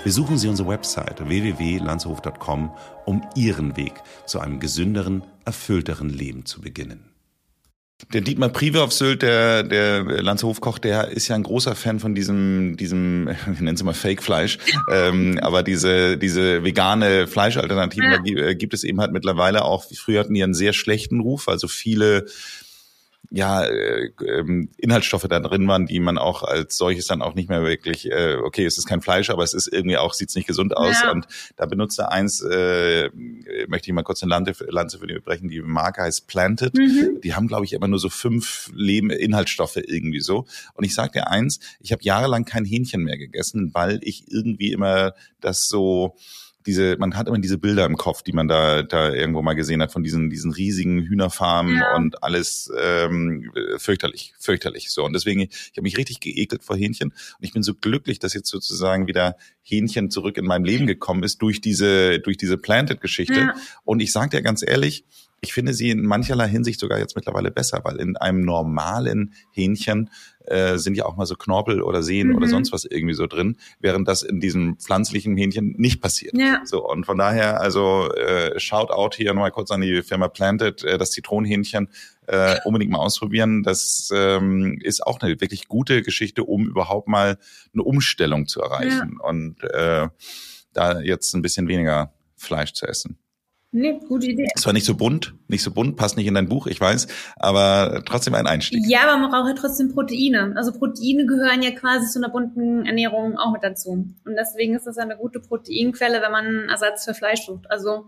[0.04, 2.70] Besuchen Sie unsere Website www.landshof.com,
[3.08, 3.94] um Ihren Weg
[4.28, 7.11] zu einem gesünderen, erfüllteren Leben zu beginnen.
[8.14, 12.16] Der Dietmar Prive auf Sylt, der, der Lanzerhofkoch, der ist ja ein großer Fan von
[12.16, 14.58] diesem, diesem, wir nennen es immer Fake-Fleisch,
[14.92, 18.46] ähm, aber diese, diese vegane Fleischalternative, ja.
[18.46, 21.68] da gibt es eben halt mittlerweile auch, früher hatten die einen sehr schlechten Ruf, also
[21.68, 22.26] viele
[23.30, 27.50] ja, äh, ähm, Inhaltsstoffe da drin waren, die man auch als solches dann auch nicht
[27.50, 30.48] mehr wirklich, äh, okay, es ist kein Fleisch, aber es ist irgendwie auch, sieht's nicht
[30.48, 31.02] gesund aus.
[31.02, 31.12] Ja.
[31.12, 33.10] Und da benutzt er eins, äh,
[33.68, 36.74] möchte ich mal kurz eine Lanze, Lanze für die brechen, die Marke heißt Planted.
[36.74, 37.22] Mhm.
[37.24, 40.46] Die haben, glaube ich, immer nur so fünf Leben Inhaltsstoffe irgendwie so.
[40.74, 44.74] Und ich sag dir eins, ich habe jahrelang kein Hähnchen mehr gegessen, weil ich irgendwie
[44.74, 46.16] immer das so
[46.66, 49.82] diese, man hat immer diese Bilder im Kopf, die man da, da irgendwo mal gesehen
[49.82, 51.96] hat von diesen, diesen riesigen Hühnerfarmen ja.
[51.96, 54.92] und alles ähm, fürchterlich, fürchterlich.
[54.92, 55.04] So.
[55.04, 57.10] Und deswegen, ich habe mich richtig geekelt vor Hähnchen.
[57.10, 61.24] Und ich bin so glücklich, dass jetzt sozusagen wieder Hähnchen zurück in meinem Leben gekommen
[61.24, 63.40] ist durch diese, durch diese Planted-Geschichte.
[63.40, 63.56] Ja.
[63.84, 65.06] Und ich sage dir ganz ehrlich,
[65.42, 70.12] ich finde sie in mancherlei Hinsicht sogar jetzt mittlerweile besser, weil in einem normalen Hähnchen
[70.46, 72.36] äh, sind ja auch mal so Knorpel oder Sehen mhm.
[72.36, 76.38] oder sonst was irgendwie so drin, während das in diesem pflanzlichen Hähnchen nicht passiert.
[76.38, 76.62] Ja.
[76.64, 80.84] So und von daher also äh, shout out hier nochmal kurz an die Firma Planted,
[80.84, 81.90] äh, das Zitronenhähnchen
[82.28, 83.64] äh, unbedingt mal ausprobieren.
[83.64, 87.40] Das ähm, ist auch eine wirklich gute Geschichte, um überhaupt mal
[87.74, 89.28] eine Umstellung zu erreichen ja.
[89.28, 90.08] und äh,
[90.74, 93.18] da jetzt ein bisschen weniger Fleisch zu essen.
[93.74, 94.48] Nee, gute Idee.
[94.54, 97.08] Es war nicht so bunt, nicht so bunt, passt nicht in dein Buch, ich weiß,
[97.38, 98.84] aber trotzdem ein Einstieg.
[98.86, 100.54] Ja, aber man braucht ja trotzdem Proteine.
[100.58, 103.92] Also Proteine gehören ja quasi zu einer bunten Ernährung auch mit dazu.
[103.92, 107.72] Und deswegen ist das eine gute Proteinquelle, wenn man einen Ersatz für Fleisch sucht.
[107.72, 108.08] Also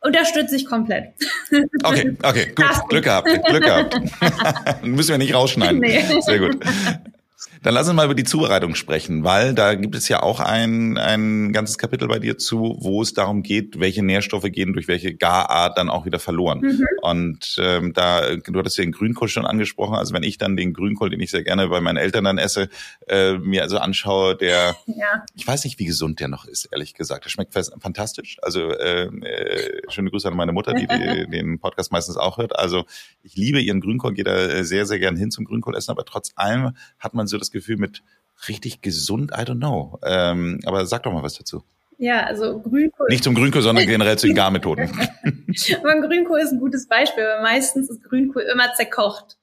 [0.00, 1.14] unterstütze ich komplett.
[1.82, 2.88] Okay, okay, gut.
[2.88, 4.82] Glück gehabt, Glück gehabt.
[4.84, 5.80] Müssen wir nicht rausschneiden.
[5.80, 6.02] Nee.
[6.20, 6.58] Sehr gut.
[7.64, 10.98] Dann lass uns mal über die Zubereitung sprechen, weil da gibt es ja auch ein,
[10.98, 15.14] ein ganzes Kapitel bei dir zu, wo es darum geht, welche Nährstoffe gehen durch welche
[15.14, 16.60] Garart dann auch wieder verloren.
[16.60, 16.84] Mhm.
[17.00, 20.74] Und ähm, da, du hattest ja den Grünkohl schon angesprochen, also wenn ich dann den
[20.74, 22.68] Grünkohl, den ich sehr gerne bei meinen Eltern dann esse,
[23.08, 25.24] äh, mir also anschaue, der, ja.
[25.34, 27.24] ich weiß nicht, wie gesund der noch ist, ehrlich gesagt.
[27.24, 28.36] Der schmeckt fantastisch.
[28.42, 32.58] Also äh, äh, schöne Grüße an meine Mutter, die, die den Podcast meistens auch hört.
[32.58, 32.84] Also
[33.22, 36.32] ich liebe ihren Grünkohl, gehe da sehr, sehr gern hin zum Grünkohl essen, aber trotz
[36.36, 38.02] allem hat man so das Gefühl mit
[38.48, 39.98] richtig gesund, I don't know.
[40.04, 41.64] Ähm, aber sag doch mal was dazu.
[41.96, 43.06] Ja, also Grünkohl.
[43.08, 44.90] Nicht zum Grünkohl, sondern generell zu den Garmethoden.
[45.78, 49.38] aber Grünkohl ist ein gutes Beispiel, weil meistens ist Grünkohl immer zerkocht.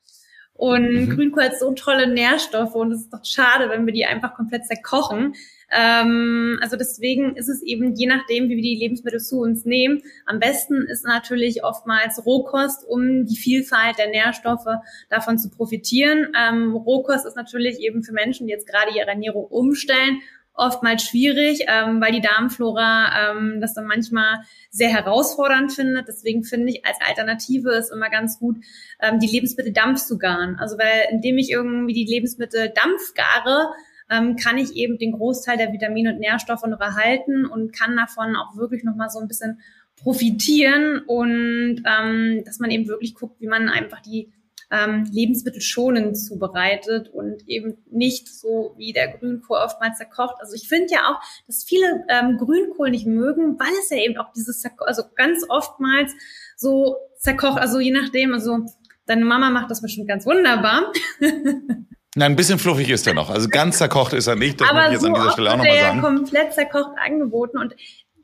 [0.54, 1.10] Und mhm.
[1.10, 4.68] Grünkohl hat so tolle Nährstoffe und es ist doch schade, wenn wir die einfach komplett
[4.68, 5.34] zerkochen.
[5.72, 10.02] Ähm, also deswegen ist es eben, je nachdem, wie wir die Lebensmittel zu uns nehmen,
[10.26, 14.68] am besten ist natürlich oftmals Rohkost, um die Vielfalt der Nährstoffe
[15.10, 16.34] davon zu profitieren.
[16.38, 20.22] Ähm, Rohkost ist natürlich eben für Menschen, die jetzt gerade ihre Ernährung umstellen,
[20.54, 26.08] oftmals schwierig, ähm, weil die Darmflora ähm, das dann manchmal sehr herausfordernd findet.
[26.08, 28.58] Deswegen finde ich als Alternative ist immer ganz gut,
[29.02, 30.58] ähm, die Lebensmittel dampf zu garen.
[30.60, 33.70] Also weil indem ich irgendwie die Lebensmittel dampfgare,
[34.12, 38.36] ähm, kann ich eben den Großteil der Vitamine und Nährstoffe noch erhalten und kann davon
[38.36, 39.62] auch wirklich noch mal so ein bisschen
[39.96, 44.32] profitieren und ähm, dass man eben wirklich guckt, wie man einfach die
[44.70, 50.36] ähm, Lebensmittel schonend zubereitet und eben nicht so wie der Grünkohl oftmals zerkocht.
[50.40, 54.18] Also ich finde ja auch, dass viele ähm, Grünkohl nicht mögen, weil es ja eben
[54.18, 56.14] auch dieses, also ganz oftmals
[56.56, 58.66] so zerkocht, also je nachdem, also
[59.06, 60.92] deine Mama macht das bestimmt ganz wunderbar.
[62.16, 63.30] Nein, ein bisschen fluffig ist er noch.
[63.30, 64.60] Also ganz zerkocht ist er nicht.
[64.60, 66.02] Das Aber muss ich jetzt so an dieser Stelle auch nochmal sagen.
[66.02, 67.74] komplett zerkocht angeboten und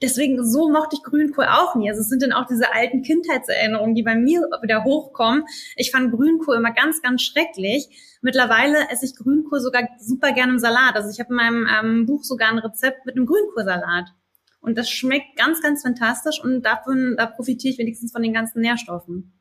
[0.01, 1.89] deswegen so mochte ich Grünkohl auch nie.
[1.89, 5.45] Also es sind dann auch diese alten Kindheitserinnerungen, die bei mir wieder hochkommen.
[5.77, 7.87] Ich fand Grünkohl immer ganz, ganz schrecklich.
[8.21, 10.95] Mittlerweile esse ich Grünkohl sogar super gerne im Salat.
[10.95, 14.09] Also ich habe in meinem ähm, Buch sogar ein Rezept mit einem Grünkohlsalat.
[14.59, 18.61] Und das schmeckt ganz, ganz fantastisch und davon, da profitiere ich wenigstens von den ganzen
[18.61, 19.36] Nährstoffen.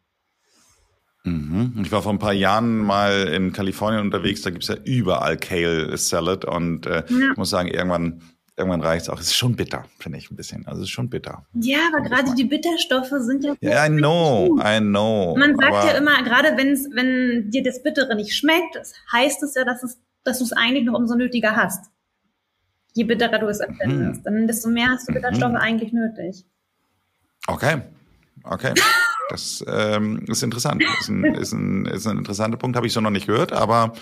[1.27, 1.83] Mhm.
[1.85, 5.97] Ich war vor ein paar Jahren mal in Kalifornien unterwegs, da gibt's ja überall Kale
[5.97, 7.31] Salad und äh, ja.
[7.33, 8.23] ich muss sagen, irgendwann
[8.57, 9.19] irgendwann reicht's auch.
[9.19, 10.67] Es ist schon bitter, finde ich ein bisschen.
[10.67, 11.45] Also es ist schon bitter.
[11.55, 13.55] Ja, aber gerade die Bitterstoffe sind ja.
[13.61, 14.63] Ja, I know, gut.
[14.65, 15.37] I know.
[15.37, 18.81] Man sagt ja immer, gerade wenn's, wenn dir das Bittere nicht schmeckt,
[19.13, 21.91] heißt es ja, dass es, dass du es eigentlich noch umso nötiger hast.
[22.95, 24.25] Je bitterer du es empfindest, mhm.
[24.25, 25.57] dann desto mehr hast du Bitterstoffe mhm.
[25.57, 26.47] eigentlich nötig.
[27.47, 27.83] Okay,
[28.45, 28.73] okay.
[29.29, 30.85] Das ähm, ist interessant.
[31.01, 33.93] Ist ein, ist, ein, ist ein interessanter Punkt, habe ich so noch nicht gehört, aber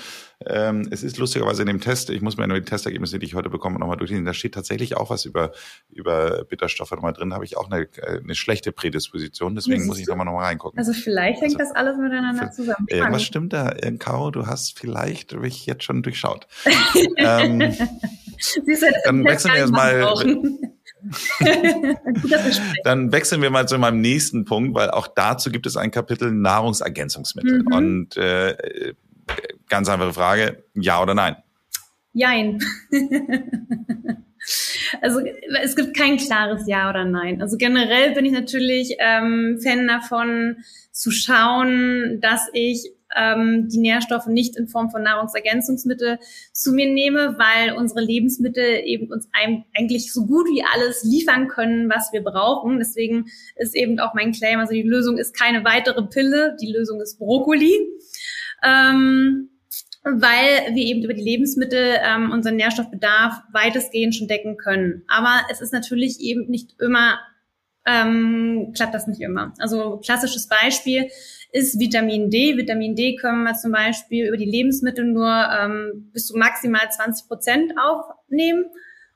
[0.46, 3.34] ähm, es ist lustigerweise in dem Test, ich muss mir nur die Testergebnisse, die ich
[3.34, 4.26] heute bekomme, nochmal durchlesen.
[4.26, 5.52] Da steht tatsächlich auch was über,
[5.88, 7.30] über Bitterstoffe nochmal drin.
[7.30, 10.78] Da habe ich auch eine, eine schlechte Prädisposition, deswegen muss ich nochmal noch mal reingucken.
[10.78, 12.86] Also vielleicht hängt also, das alles miteinander zusammen.
[12.88, 16.46] Irgendwas stimmt da, äh, Caro, du hast vielleicht mich jetzt schon durchschaut.
[17.16, 17.60] ähm,
[18.38, 20.02] Siehst du, dann wechseln wir jetzt mal.
[22.84, 26.32] Dann wechseln wir mal zu meinem nächsten Punkt, weil auch dazu gibt es ein Kapitel
[26.32, 27.62] Nahrungsergänzungsmittel.
[27.62, 27.72] Mhm.
[27.72, 28.94] Und äh,
[29.68, 31.36] ganz einfache Frage, ja oder nein?
[32.12, 32.58] Jein.
[35.00, 35.20] Also
[35.62, 37.40] es gibt kein klares Ja oder Nein.
[37.40, 40.58] Also generell bin ich natürlich ähm, Fan davon
[40.92, 46.18] zu schauen, dass ich ähm, die Nährstoffe nicht in Form von Nahrungsergänzungsmittel
[46.52, 51.88] zu mir nehme, weil unsere Lebensmittel eben uns eigentlich so gut wie alles liefern können,
[51.88, 52.78] was wir brauchen.
[52.78, 57.00] Deswegen ist eben auch mein Claim, also die Lösung ist keine weitere Pille, die Lösung
[57.00, 57.74] ist Brokkoli.
[58.64, 59.50] Ähm,
[60.04, 65.02] weil wir eben über die Lebensmittel ähm, unseren Nährstoffbedarf weitestgehend schon decken können.
[65.08, 67.18] Aber es ist natürlich eben nicht immer,
[67.86, 69.54] ähm, klappt das nicht immer.
[69.58, 71.08] Also klassisches Beispiel
[71.54, 72.56] ist Vitamin D.
[72.56, 77.28] Vitamin D können wir zum Beispiel über die Lebensmittel nur ähm, bis zu maximal 20
[77.28, 78.64] Prozent aufnehmen.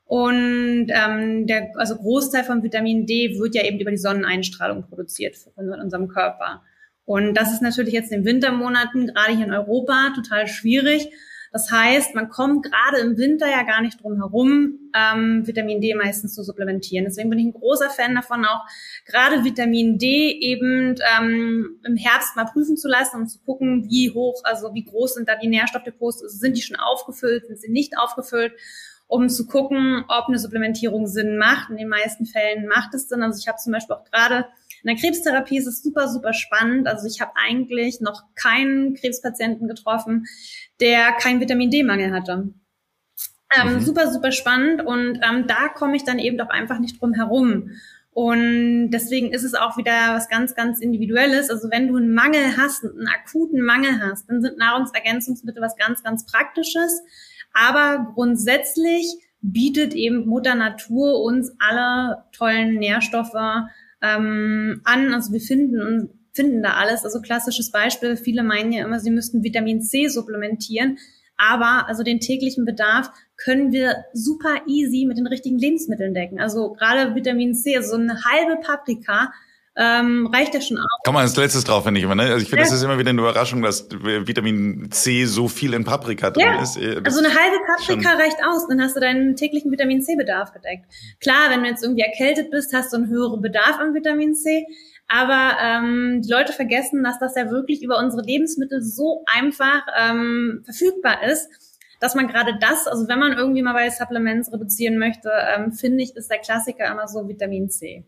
[0.05, 5.37] Und ähm, der also Großteil von Vitamin D wird ja eben über die Sonneneinstrahlung produziert
[5.37, 6.63] von unserem Körper.
[7.05, 11.09] Und das ist natürlich jetzt in den Wintermonaten, gerade hier in Europa, total schwierig.
[11.53, 15.95] Das heißt, man kommt gerade im Winter ja gar nicht drum herum, ähm, Vitamin D
[15.95, 17.05] meistens zu supplementieren.
[17.05, 18.65] Deswegen bin ich ein großer Fan davon, auch
[19.07, 24.11] gerade Vitamin D eben ähm, im Herbst mal prüfen zu lassen und zu gucken, wie
[24.11, 27.99] hoch, also wie groß sind da die Nährstoffdepots, sind die schon aufgefüllt, sind sie nicht
[27.99, 28.53] aufgefüllt
[29.09, 31.71] um zu gucken, ob eine Supplementierung Sinn macht.
[31.71, 33.23] In den meisten Fällen macht es Sinn.
[33.23, 34.47] Also ich habe zum Beispiel auch gerade
[34.83, 36.87] in der Krebstherapie ist es super, super spannend.
[36.87, 40.27] Also ich habe eigentlich noch keinen Krebspatienten getroffen,
[40.81, 42.53] der keinen Vitamin D-Mangel hatte.
[43.57, 43.81] Ähm, mhm.
[43.81, 47.71] Super, super spannend und ähm, da komme ich dann eben doch einfach nicht drum herum.
[48.13, 51.51] Und deswegen ist es auch wieder was ganz, ganz Individuelles.
[51.51, 56.03] Also wenn du einen Mangel hast, einen akuten Mangel hast, dann sind Nahrungsergänzungsmittel was ganz,
[56.03, 57.01] ganz Praktisches.
[57.55, 59.07] Aber grundsätzlich
[59.41, 63.37] bietet eben Mutter Natur uns alle tollen Nährstoffe
[64.03, 65.13] ähm, an.
[65.15, 67.05] Also wir finden und finden da alles.
[67.05, 70.99] Also klassisches Beispiel, viele meinen ja immer, sie müssten Vitamin C supplementieren.
[71.37, 76.41] Aber also den täglichen Bedarf können wir super easy mit den richtigen Lebensmitteln decken.
[76.41, 79.33] Also gerade Vitamin C, also so eine halbe Paprika
[79.79, 80.87] ähm, reicht ja schon aus.
[81.05, 82.17] Komm mal als letztes drauf, finde ich immer.
[82.17, 82.25] Ne?
[82.25, 82.69] Also ich finde, ja.
[82.69, 86.61] das ist immer wieder eine Überraschung, dass Vitamin C so viel in Paprika drin ja.
[86.61, 86.77] ist.
[86.77, 90.85] Das also eine halbe Paprika reicht aus, dann hast du deinen täglichen Vitamin C-Bedarf gedeckt.
[91.21, 94.67] Klar, wenn du jetzt irgendwie erkältet bist, hast du einen höheren Bedarf an Vitamin C.
[95.07, 100.63] Aber ähm, die Leute vergessen, dass das ja wirklich über unsere Lebensmittel so einfach ähm,
[100.65, 101.49] verfügbar ist,
[102.01, 106.03] dass man gerade das, also wenn man irgendwie mal bei Supplements reduzieren möchte, ähm, finde
[106.03, 108.05] ich, ist der Klassiker immer so Vitamin C.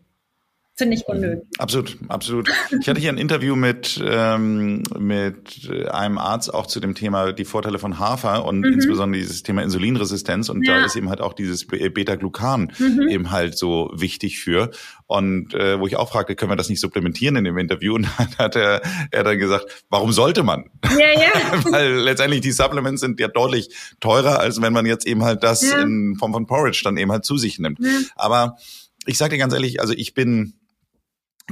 [0.81, 1.43] Finde ich unnötig.
[1.59, 2.49] Absolut, absolut.
[2.79, 7.45] Ich hatte hier ein Interview mit, ähm, mit einem Arzt auch zu dem Thema die
[7.45, 8.73] Vorteile von Hafer und mhm.
[8.73, 10.49] insbesondere dieses Thema Insulinresistenz.
[10.49, 10.79] Und ja.
[10.79, 13.07] da ist eben halt auch dieses Beta-Glucan mhm.
[13.09, 14.71] eben halt so wichtig für.
[15.05, 17.93] Und äh, wo ich auch fragte, können wir das nicht supplementieren in dem Interview?
[17.93, 20.71] Und dann hat er, er dann gesagt, warum sollte man?
[20.83, 21.63] Ja, ja.
[21.71, 23.69] Weil letztendlich die Supplements sind ja deutlich
[23.99, 25.79] teurer, als wenn man jetzt eben halt das ja.
[25.79, 27.77] in Form von Porridge dann eben halt zu sich nimmt.
[27.79, 27.91] Ja.
[28.15, 28.57] Aber
[29.05, 30.53] ich sage dir ganz ehrlich, also ich bin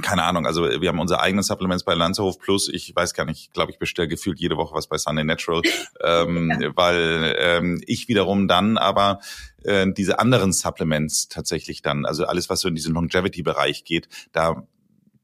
[0.02, 2.68] keine Ahnung, also wir haben unsere eigenen Supplements bei Lanzerhof Plus.
[2.68, 5.62] Ich weiß gar nicht, glaube ich, bestelle gefühlt jede Woche was bei Sunday Natural,
[6.04, 6.70] ähm, ja.
[6.74, 9.20] weil ähm, ich wiederum dann aber
[9.64, 14.66] äh, diese anderen Supplements tatsächlich dann, also alles, was so in diesen Longevity-Bereich geht, da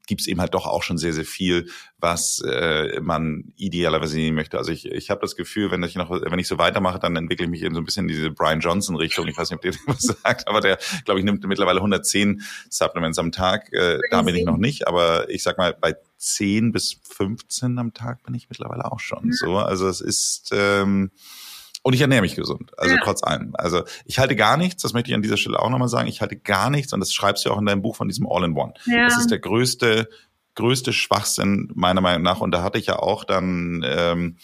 [0.07, 4.35] gibt es eben halt doch auch schon sehr, sehr viel, was äh, man idealerweise nehmen
[4.35, 4.57] möchte.
[4.57, 7.45] Also ich, ich habe das Gefühl, wenn ich noch, wenn ich so weitermache, dann entwickle
[7.45, 9.27] ich mich in so ein bisschen in diese Brian Johnson-Richtung.
[9.27, 13.19] Ich weiß nicht, ob der was sagt, aber der, glaube ich, nimmt mittlerweile 110 Supplements
[13.19, 13.71] am Tag.
[13.73, 17.93] Äh, da bin ich noch nicht, aber ich sag mal, bei 10 bis 15 am
[17.93, 19.31] Tag bin ich mittlerweile auch schon.
[19.33, 21.11] So, also es ist ähm,
[21.87, 23.01] und ich ernähre mich gesund, also ja.
[23.01, 23.51] trotz allem.
[23.53, 26.19] Also ich halte gar nichts, das möchte ich an dieser Stelle auch nochmal sagen, ich
[26.19, 28.73] halte gar nichts, und das schreibst du auch in deinem Buch von diesem All-in-One.
[28.87, 29.05] Ja.
[29.05, 30.09] Das ist der größte,
[30.55, 32.41] größte Schwachsinn meiner Meinung nach.
[32.41, 34.35] Und da hatte ich ja auch dann ähm,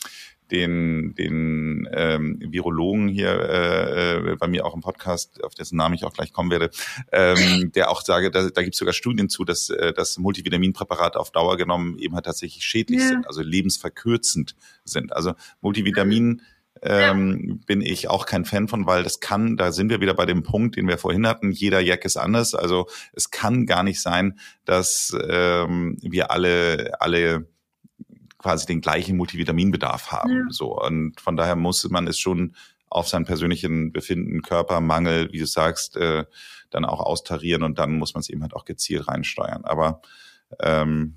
[0.51, 5.95] den, den ähm, Virologen hier äh, äh, bei mir auch im Podcast, auf dessen Namen
[5.95, 6.69] ich auch gleich kommen werde,
[7.11, 11.19] ähm, der auch sage, da, da gibt es sogar Studien zu, dass, äh, dass Multivitaminpräparate
[11.19, 13.07] auf Dauer genommen eben halt tatsächlich schädlich ja.
[13.09, 15.11] sind, also lebensverkürzend sind.
[15.11, 16.41] Also Multivitamin
[16.85, 20.25] ähm, bin ich auch kein Fan von, weil das kann, da sind wir wieder bei
[20.25, 22.55] dem Punkt, den wir vorhin hatten, jeder Jack ist anders.
[22.55, 27.47] Also es kann gar nicht sein, dass ähm, wir alle, alle
[28.37, 30.31] quasi den gleichen Multivitaminbedarf haben.
[30.31, 30.43] Ja.
[30.49, 30.77] So.
[30.77, 32.53] Und von daher muss man es schon
[32.89, 36.25] auf seinen persönlichen Befinden, Körper, Mangel, wie du sagst, äh,
[36.69, 39.63] dann auch austarieren und dann muss man es eben halt auch gezielt reinsteuern.
[39.63, 40.01] Aber
[40.59, 41.15] ähm,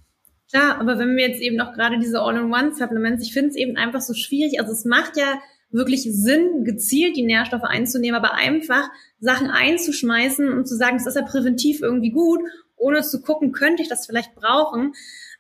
[0.49, 4.01] Klar, aber wenn wir jetzt eben noch gerade diese All-in-One-Supplements, ich finde es eben einfach
[4.01, 4.61] so schwierig.
[4.61, 5.41] Also es macht ja
[5.71, 8.89] wirklich Sinn, gezielt die Nährstoffe einzunehmen, aber einfach
[9.21, 12.41] Sachen einzuschmeißen und zu sagen, das ist ja präventiv irgendwie gut,
[12.77, 14.95] ohne zu gucken, könnte ich das vielleicht brauchen.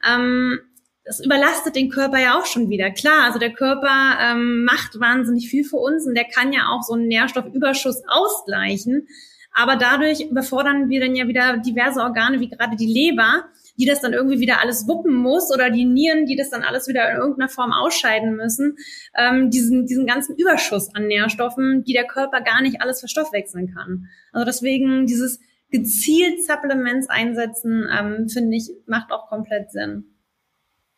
[0.06, 0.60] Ähm,
[1.04, 2.90] das überlastet den Körper ja auch schon wieder.
[2.90, 6.82] Klar, also der Körper ähm, macht wahnsinnig viel für uns und der kann ja auch
[6.82, 9.06] so einen Nährstoffüberschuss ausgleichen.
[9.52, 13.44] Aber dadurch überfordern wir dann ja wieder diverse Organe, wie gerade die Leber,
[13.78, 16.88] die das dann irgendwie wieder alles wuppen muss oder die Nieren, die das dann alles
[16.88, 18.76] wieder in irgendeiner Form ausscheiden müssen,
[19.16, 24.08] ähm, diesen, diesen ganzen Überschuss an Nährstoffen, die der Körper gar nicht alles verstoffwechseln kann.
[24.32, 30.04] Also deswegen dieses gezielt Supplements einsetzen, ähm, finde ich, macht auch komplett Sinn.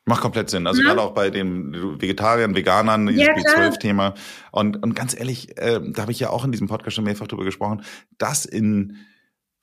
[0.05, 0.67] Macht komplett Sinn.
[0.67, 0.89] Also ja.
[0.89, 4.15] gerade auch bei den Vegetariern, Veganern, dieses ja, B12-Thema.
[4.53, 7.27] Und, und ganz ehrlich, äh, da habe ich ja auch in diesem Podcast schon mehrfach
[7.27, 7.83] drüber gesprochen,
[8.17, 8.97] dass in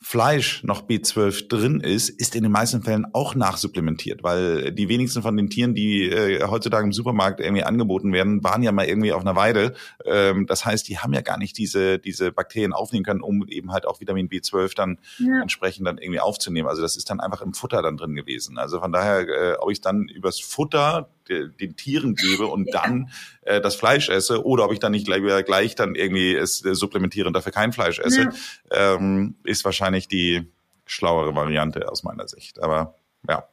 [0.07, 5.23] Fleisch noch B12 drin ist, ist in den meisten Fällen auch nachsupplementiert, weil die wenigsten
[5.23, 9.13] von den Tieren, die äh, heutzutage im Supermarkt irgendwie angeboten werden, waren ja mal irgendwie
[9.13, 9.73] auf einer Weide.
[10.05, 13.71] Ähm, das heißt, die haben ja gar nicht diese, diese Bakterien aufnehmen können, um eben
[13.71, 15.41] halt auch Vitamin B12 dann ja.
[15.41, 16.67] entsprechend dann irgendwie aufzunehmen.
[16.67, 18.59] Also das ist dann einfach im Futter dann drin gewesen.
[18.59, 22.81] Also von daher, äh, ob ich dann übers Futter den Tieren gebe und ja.
[22.81, 23.09] dann
[23.41, 26.75] äh, das Fleisch esse oder ob ich dann nicht gleich, gleich dann irgendwie es äh,
[26.75, 28.29] supplementiere und dafür kein Fleisch esse,
[28.71, 28.95] ja.
[28.95, 30.47] ähm, ist wahrscheinlich die
[30.85, 32.61] schlauere Variante aus meiner Sicht.
[32.61, 32.95] Aber
[33.27, 33.47] ja.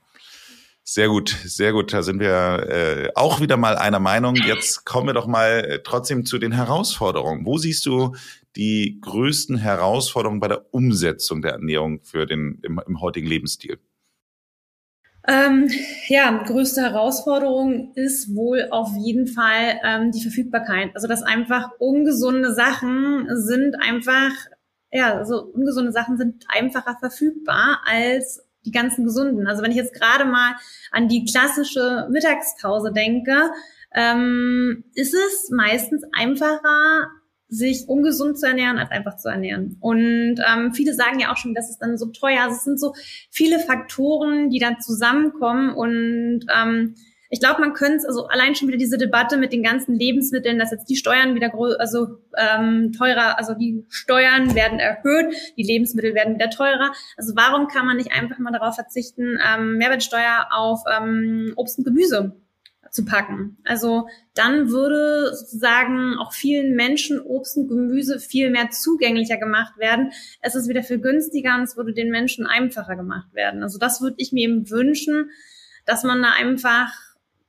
[0.85, 1.93] Sehr gut, sehr gut.
[1.93, 4.35] Da sind wir äh, auch wieder mal einer Meinung.
[4.35, 7.47] Jetzt kommen wir doch mal äh, trotzdem zu den Herausforderungen.
[7.47, 8.17] Wo siehst du
[8.57, 13.79] die größten Herausforderungen bei der Umsetzung der Ernährung für den im, im heutigen Lebensstil?
[15.27, 15.69] Ähm,
[16.09, 20.91] ja, größte Herausforderung ist wohl auf jeden Fall ähm, die Verfügbarkeit.
[20.95, 24.33] Also dass einfach ungesunde Sachen sind einfach,
[24.91, 29.47] ja, also ungesunde Sachen sind einfacher verfügbar als die ganzen gesunden.
[29.47, 30.55] Also wenn ich jetzt gerade mal
[30.91, 33.51] an die klassische Mittagspause denke,
[33.95, 37.11] ähm, ist es meistens einfacher,
[37.53, 39.77] sich ungesund zu ernähren, als einfach zu ernähren.
[39.81, 42.45] Und ähm, viele sagen ja auch schon, das ist dann so teuer.
[42.45, 42.95] Also es sind so
[43.31, 45.75] viele Faktoren, die dann zusammenkommen.
[45.75, 46.95] Und ähm,
[47.29, 50.71] ich glaube, man könnte also allein schon wieder diese Debatte mit den ganzen Lebensmitteln, dass
[50.71, 56.35] jetzt die Steuern wieder also ähm, teurer, also die Steuern werden erhöht, die Lebensmittel werden
[56.35, 56.93] wieder teurer.
[57.19, 61.85] Also warum kann man nicht einfach mal darauf verzichten, ähm, Mehrwertsteuer auf ähm, Obst und
[61.85, 62.35] Gemüse
[62.93, 63.57] zu packen.
[63.65, 70.13] Also dann würde sozusagen auch vielen Menschen Obst und Gemüse viel mehr zugänglicher gemacht werden.
[70.43, 73.63] Es ist wieder viel günstiger und es würde den Menschen einfacher gemacht werden.
[73.63, 75.31] Also das würde ich mir eben wünschen,
[75.87, 76.93] dass man da einfach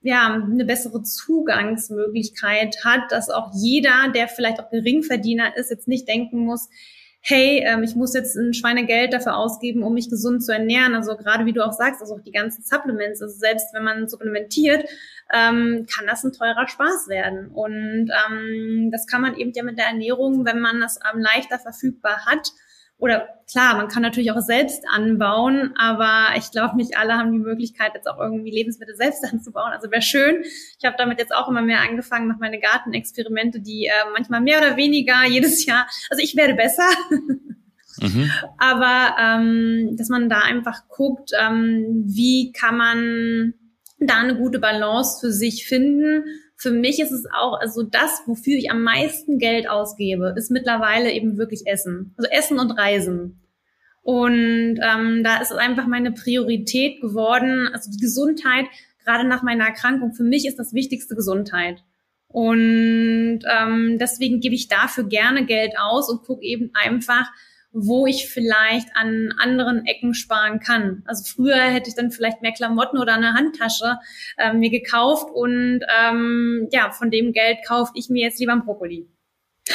[0.02, 6.08] ja, eine bessere Zugangsmöglichkeit hat, dass auch jeder, der vielleicht auch Geringverdiener ist, jetzt nicht
[6.08, 6.70] denken muss,
[7.26, 10.94] hey, ähm, ich muss jetzt ein Schweinegeld dafür ausgeben, um mich gesund zu ernähren.
[10.94, 14.10] Also gerade wie du auch sagst, also auch die ganzen Supplements, also selbst wenn man
[14.10, 14.84] supplementiert,
[15.34, 17.48] ähm, kann das ein teurer Spaß werden.
[17.48, 21.60] Und ähm, das kann man eben ja mit der Ernährung, wenn man das ähm, leichter
[21.60, 22.52] verfügbar hat,
[23.04, 27.38] oder klar, man kann natürlich auch selbst anbauen, aber ich glaube, nicht alle haben die
[27.38, 29.74] Möglichkeit, jetzt auch irgendwie Lebensmittel selbst anzubauen.
[29.74, 30.44] Also wäre schön.
[30.44, 34.60] Ich habe damit jetzt auch immer mehr angefangen, mache meine Gartenexperimente, die äh, manchmal mehr
[34.60, 35.86] oder weniger jedes Jahr.
[36.10, 36.88] Also ich werde besser.
[38.02, 38.32] Mhm.
[38.58, 43.54] Aber ähm, dass man da einfach guckt, ähm, wie kann man
[44.00, 46.24] da eine gute Balance für sich finden
[46.64, 51.12] für mich ist es auch, also das, wofür ich am meisten Geld ausgebe, ist mittlerweile
[51.12, 52.16] eben wirklich Essen.
[52.18, 53.42] Also Essen und Reisen.
[54.02, 57.70] Und ähm, da ist es einfach meine Priorität geworden.
[57.74, 58.66] Also die Gesundheit,
[59.04, 61.84] gerade nach meiner Erkrankung, für mich ist das Wichtigste Gesundheit.
[62.28, 67.30] Und ähm, deswegen gebe ich dafür gerne Geld aus und gucke eben einfach,
[67.74, 71.04] wo ich vielleicht an anderen Ecken sparen kann.
[71.06, 73.98] Also früher hätte ich dann vielleicht mehr Klamotten oder eine Handtasche
[74.38, 78.64] äh, mir gekauft und ähm, ja, von dem Geld kaufe ich mir jetzt lieber ein
[78.64, 79.08] Brokkoli.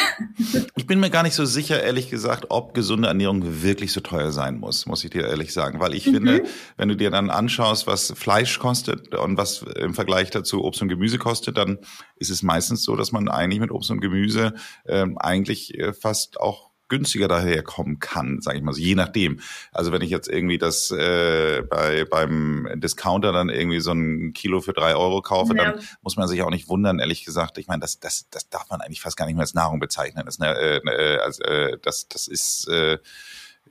[0.76, 4.32] Ich bin mir gar nicht so sicher, ehrlich gesagt, ob gesunde Ernährung wirklich so teuer
[4.32, 5.80] sein muss, muss ich dir ehrlich sagen.
[5.80, 6.14] Weil ich mhm.
[6.14, 6.42] finde,
[6.76, 10.88] wenn du dir dann anschaust, was Fleisch kostet und was im Vergleich dazu Obst und
[10.88, 11.78] Gemüse kostet, dann
[12.16, 14.54] ist es meistens so, dass man eigentlich mit Obst und Gemüse
[14.86, 19.40] ähm, eigentlich äh, fast auch günstiger daherkommen kann, sage ich mal so, je nachdem.
[19.72, 24.60] Also wenn ich jetzt irgendwie das äh, bei beim Discounter dann irgendwie so ein Kilo
[24.60, 25.72] für drei Euro kaufe, ja.
[25.72, 27.58] dann muss man sich auch nicht wundern, ehrlich gesagt.
[27.58, 30.24] Ich meine, das das das darf man eigentlich fast gar nicht mehr als Nahrung bezeichnen.
[30.24, 32.98] Das, ne, äh, also, äh, das das ist äh,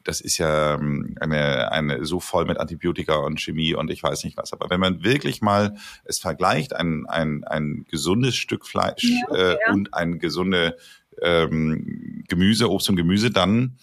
[0.08, 4.24] das ist ja ähm, eine, eine so voll mit Antibiotika und Chemie und ich weiß
[4.24, 4.54] nicht was.
[4.54, 9.42] Aber wenn man wirklich mal es vergleicht, ein, ein, ein gesundes Stück Fleisch ja, okay,
[9.42, 9.74] äh, ja.
[9.74, 10.78] und ein gesunde
[11.22, 13.78] ähm, Gemüse, Obst und Gemüse, dann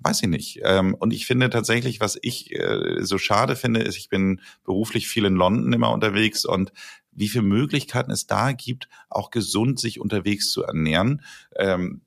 [0.00, 0.60] weiß ich nicht.
[0.62, 5.08] Ähm, und ich finde tatsächlich, was ich äh, so schade finde, ist, ich bin beruflich
[5.08, 6.72] viel in London immer unterwegs und
[7.12, 11.22] wie viele Möglichkeiten es da gibt, auch gesund sich unterwegs zu ernähren.
[11.56, 12.02] Ähm,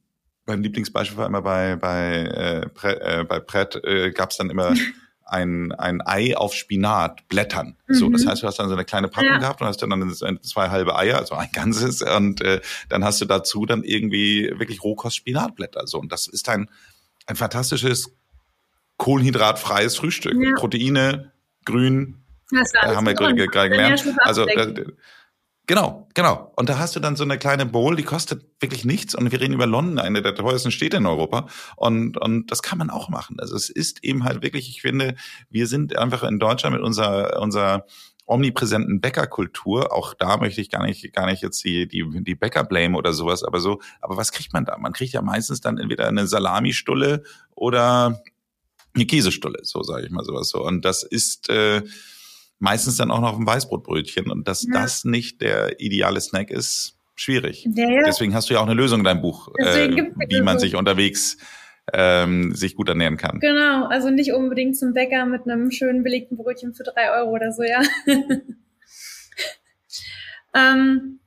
[0.45, 4.49] mein Lieblingsbeispiel war immer bei bei äh, Pret, äh, bei Pret äh, gab es dann
[4.49, 4.73] immer
[5.27, 7.75] ein, ein Ei auf Spinatblättern.
[7.87, 7.93] Mhm.
[7.93, 8.29] So, das mhm.
[8.29, 9.37] heißt, du hast dann so eine kleine Packung ja.
[9.37, 13.25] gehabt und hast dann zwei halbe Eier, also ein ganzes, und äh, dann hast du
[13.25, 15.87] dazu dann irgendwie wirklich Rohkost-Spinatblätter.
[15.87, 16.69] So, und das ist ein,
[17.25, 18.11] ein fantastisches
[18.97, 20.35] kohlenhydratfreies Frühstück.
[20.41, 20.55] Ja.
[20.55, 21.31] Proteine,
[21.65, 23.35] Grün, äh, haben wir gerade
[23.69, 24.05] gelernt.
[24.19, 24.45] Also
[25.67, 26.53] Genau, genau.
[26.55, 29.13] Und da hast du dann so eine kleine Bowl, die kostet wirklich nichts.
[29.13, 31.47] Und wir reden über London, eine der teuersten Städte in Europa.
[31.75, 33.35] Und, und das kann man auch machen.
[33.39, 35.15] Also es ist eben halt wirklich, ich finde,
[35.49, 37.85] wir sind einfach in Deutschland mit unserer, unserer
[38.25, 39.91] omnipräsenten Bäckerkultur.
[39.91, 43.11] Auch da möchte ich gar nicht, gar nicht jetzt die, die, die Bäcker blame oder
[43.11, 44.77] sowas, aber so, aber was kriegt man da?
[44.77, 47.23] Man kriegt ja meistens dann entweder eine Salamistulle
[47.55, 48.21] oder
[48.95, 50.63] eine Käsestulle, so sage ich mal sowas so.
[50.63, 51.83] Und das ist äh,
[52.59, 54.29] meistens dann auch noch ein Weißbrotbrötchen.
[54.31, 54.73] Und dass ja.
[54.73, 57.67] das nicht der ideale Snack ist, schwierig.
[57.73, 59.89] Ja, Deswegen hast du ja auch eine Lösung in deinem Buch, äh,
[60.29, 61.37] wie man sich unterwegs
[61.93, 63.39] ähm, sich gut ernähren kann.
[63.39, 67.51] Genau, also nicht unbedingt zum Bäcker mit einem schönen belegten Brötchen für drei Euro oder
[67.51, 67.81] so, ja.
[70.55, 71.19] ähm,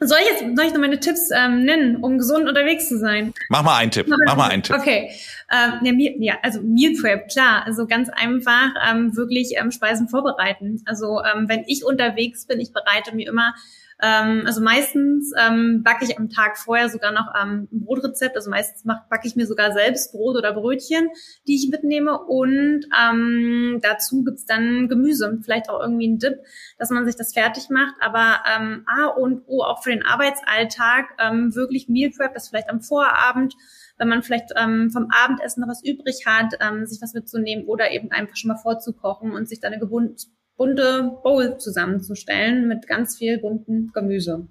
[0.00, 3.34] soll ich jetzt soll ich noch meine Tipps ähm, nennen, um gesund unterwegs zu sein?
[3.48, 4.06] Mach mal einen Tipp.
[4.26, 4.76] Mach mal einen Tipp.
[4.76, 5.10] Okay.
[5.50, 7.64] Ähm, ja, ja, also Meal Prep, klar.
[7.66, 10.82] Also ganz einfach ähm, wirklich ähm, Speisen vorbereiten.
[10.84, 13.54] Also ähm, wenn ich unterwegs bin, ich bereite mir immer
[14.00, 18.36] ähm, also meistens ähm, backe ich am Tag vorher sogar noch ähm, ein Brotrezept.
[18.36, 21.08] Also meistens backe ich mir sogar selbst Brot oder Brötchen,
[21.46, 22.18] die ich mitnehme.
[22.18, 26.38] Und ähm, dazu gibt's dann Gemüse, vielleicht auch irgendwie ein Dip,
[26.78, 27.94] dass man sich das fertig macht.
[28.00, 32.70] Aber ähm, A und O auch für den Arbeitsalltag ähm, wirklich Meal Prep, das vielleicht
[32.70, 33.54] am Vorabend
[33.98, 37.90] wenn man vielleicht ähm, vom Abendessen noch was übrig hat, ähm, sich was mitzunehmen oder
[37.90, 43.38] eben einfach schon mal vorzukochen und sich dann eine bunte Bowl zusammenzustellen mit ganz viel
[43.38, 44.48] bunten Gemüse.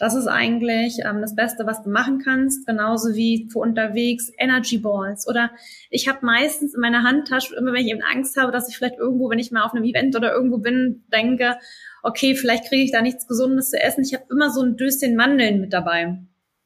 [0.00, 4.78] Das ist eigentlich ähm, das Beste, was du machen kannst, genauso wie für unterwegs Energy
[4.78, 5.28] Balls.
[5.28, 5.50] Oder
[5.90, 8.96] ich habe meistens in meiner Handtasche, immer wenn ich eben Angst habe, dass ich vielleicht
[8.96, 11.58] irgendwo, wenn ich mal auf einem Event oder irgendwo bin, denke,
[12.02, 14.02] okay, vielleicht kriege ich da nichts Gesundes zu essen.
[14.02, 16.18] Ich habe immer so ein Döschen Mandeln mit dabei.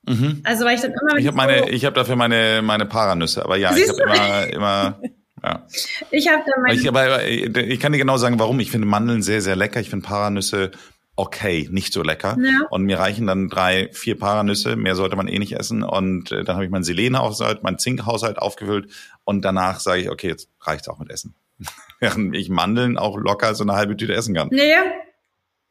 [0.07, 0.41] Mhm.
[0.45, 1.19] Also weil ich dann immer.
[1.19, 4.53] Ich habe meine, ich habe dafür meine meine Paranüsse, aber ja, Siehst ich habe immer
[4.53, 5.01] immer
[5.43, 5.67] Ja.
[6.11, 6.75] Ich habe da meine.
[6.75, 8.61] Ich, aber ich kann dir genau sagen, warum.
[8.61, 9.81] Ich finde Mandeln sehr, sehr lecker.
[9.81, 10.71] Ich finde Paranüsse
[11.17, 12.37] okay, nicht so lecker.
[12.41, 12.67] Ja.
[12.71, 14.77] Und mir reichen dann drei, vier Paranüsse.
[14.77, 15.83] Mehr sollte man eh nicht essen.
[15.83, 18.91] Und äh, dann habe ich meinen Selenhaushalt, meinen Zinkhaushalt aufgefüllt.
[19.25, 21.35] Und danach sage ich, okay, jetzt reicht's auch mit Essen.
[22.01, 24.49] Während ich Mandeln auch locker so eine halbe Tüte essen kann.
[24.51, 24.83] Naja.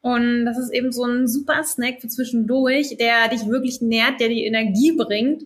[0.04, 4.28] Und das ist eben so ein super Snack für zwischendurch, der dich wirklich nährt, der
[4.28, 5.44] die Energie bringt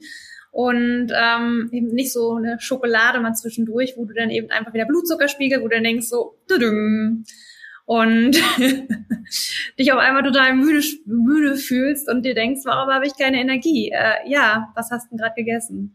[0.51, 4.87] und ähm, eben nicht so eine Schokolade mal zwischendurch, wo du dann eben einfach wieder
[4.87, 7.25] Blutzuckerspiegel, wo du dann denkst so, tudum,
[7.87, 8.33] und
[9.79, 13.93] dich auf einmal total müde, müde fühlst und dir denkst, warum habe ich keine Energie?
[13.93, 15.95] Äh, ja, was hast du denn gerade gegessen?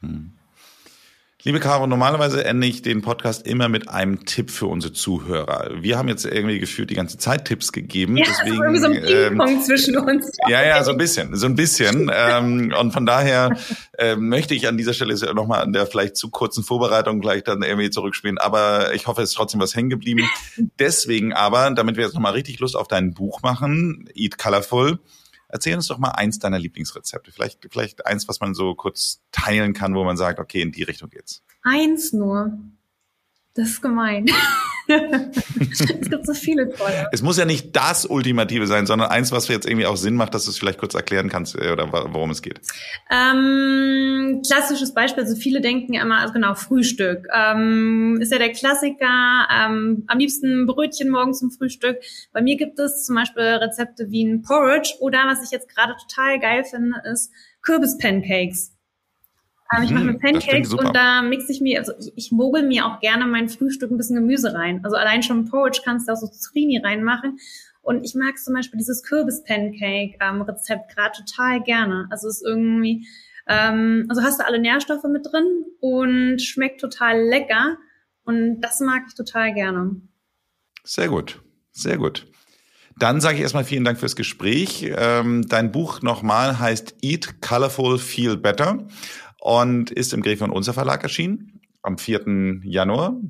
[0.00, 0.32] Hm.
[1.46, 5.72] Liebe Caro, normalerweise ende ich den Podcast immer mit einem Tipp für unsere Zuhörer.
[5.78, 8.16] Wir haben jetzt irgendwie gefühlt die ganze Zeit Tipps gegeben.
[8.16, 10.30] Ja, deswegen, irgendwie so ein ähm, zwischen uns.
[10.48, 12.10] Ja, ja, so ein bisschen, so ein bisschen.
[12.14, 13.58] ähm, und von daher
[13.98, 17.62] äh, möchte ich an dieser Stelle nochmal an der vielleicht zu kurzen Vorbereitung gleich dann
[17.62, 18.38] irgendwie zurückspielen.
[18.38, 20.26] Aber ich hoffe, es ist trotzdem was hängen geblieben.
[20.78, 24.98] Deswegen aber, damit wir jetzt nochmal richtig Lust auf dein Buch machen, Eat Colorful,
[25.48, 27.32] Erzähl uns doch mal eins deiner Lieblingsrezepte.
[27.32, 30.82] Vielleicht, vielleicht eins, was man so kurz teilen kann, wo man sagt, okay, in die
[30.82, 31.42] Richtung geht's.
[31.62, 32.58] Eins nur.
[33.54, 34.26] Das ist gemein.
[35.70, 37.08] es gibt so viele tolle.
[37.12, 40.34] Es muss ja nicht das Ultimative sein, sondern eins, was jetzt irgendwie auch Sinn macht,
[40.34, 42.60] dass du es vielleicht kurz erklären kannst äh, oder worum es geht.
[43.10, 47.26] Ähm, klassisches Beispiel, also viele denken ja immer, also genau, Frühstück.
[47.32, 51.98] Ähm, ist ja der Klassiker, ähm, am liebsten Brötchen morgens zum Frühstück.
[52.32, 55.94] Bei mir gibt es zum Beispiel Rezepte wie ein Porridge oder was ich jetzt gerade
[56.08, 57.30] total geil finde, ist
[57.62, 58.73] Kürbis-Pancakes.
[59.82, 63.00] Ich mache mir Pancakes und da mixe ich mir, also ich, ich mogel mir auch
[63.00, 64.80] gerne mein Frühstück ein bisschen Gemüse rein.
[64.84, 67.38] Also allein schon Porridge kannst du auch so Zucchini reinmachen.
[67.82, 72.06] Und ich mag zum Beispiel dieses Kürbis-Pancake-Rezept ähm, gerade total gerne.
[72.10, 73.06] Also es ist irgendwie,
[73.46, 77.76] ähm, also hast du alle Nährstoffe mit drin und schmeckt total lecker.
[78.24, 80.00] Und das mag ich total gerne.
[80.82, 82.26] Sehr gut, sehr gut.
[82.96, 84.90] Dann sage ich erstmal vielen Dank fürs Gespräch.
[84.96, 88.86] Ähm, dein Buch nochmal heißt Eat Colorful, Feel Better
[89.44, 92.62] und ist im Gräfe und Unser Verlag erschienen am 4.
[92.62, 93.20] Januar.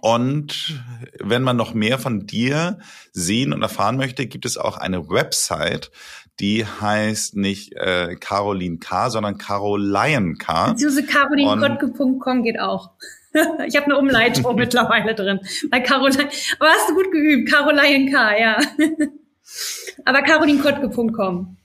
[0.00, 0.80] Und
[1.18, 2.78] wenn man noch mehr von dir
[3.12, 5.90] sehen und erfahren möchte, gibt es auch eine Website,
[6.38, 10.70] die heißt nicht äh, Caroline K., sondern Caroline K.
[10.70, 12.92] Beziehungsweise carolinkottke.com geht auch.
[13.66, 15.40] ich habe eine Umleitung mittlerweile drin.
[15.72, 16.28] Bei Caroline,
[16.60, 18.58] aber hast du gut geübt, Caroline K., ja.
[20.04, 21.56] aber carolinkottke.com.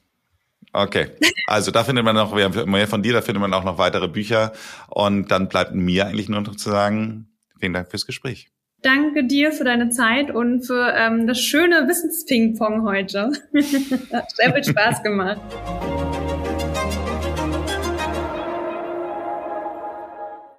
[0.78, 1.08] Okay,
[1.48, 4.52] also da findet man noch mehr von dir, da findet man auch noch weitere Bücher.
[4.90, 8.50] Und dann bleibt mir eigentlich nur noch zu sagen, vielen Dank fürs Gespräch.
[8.82, 13.32] Danke dir für deine Zeit und für ähm, das schöne Wissensping-Pong heute.
[14.12, 15.40] Hat sehr viel Spaß gemacht.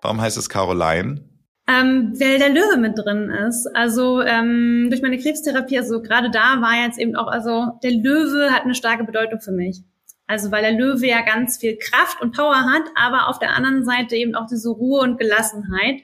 [0.01, 1.29] Warum heißt es Caroline?
[1.69, 3.67] Ähm, weil der Löwe mit drin ist.
[3.77, 8.51] Also ähm, durch meine Krebstherapie, also gerade da war jetzt eben auch, also der Löwe
[8.51, 9.83] hat eine starke Bedeutung für mich.
[10.27, 13.85] Also weil der Löwe ja ganz viel Kraft und Power hat, aber auf der anderen
[13.85, 16.01] Seite eben auch diese Ruhe und Gelassenheit.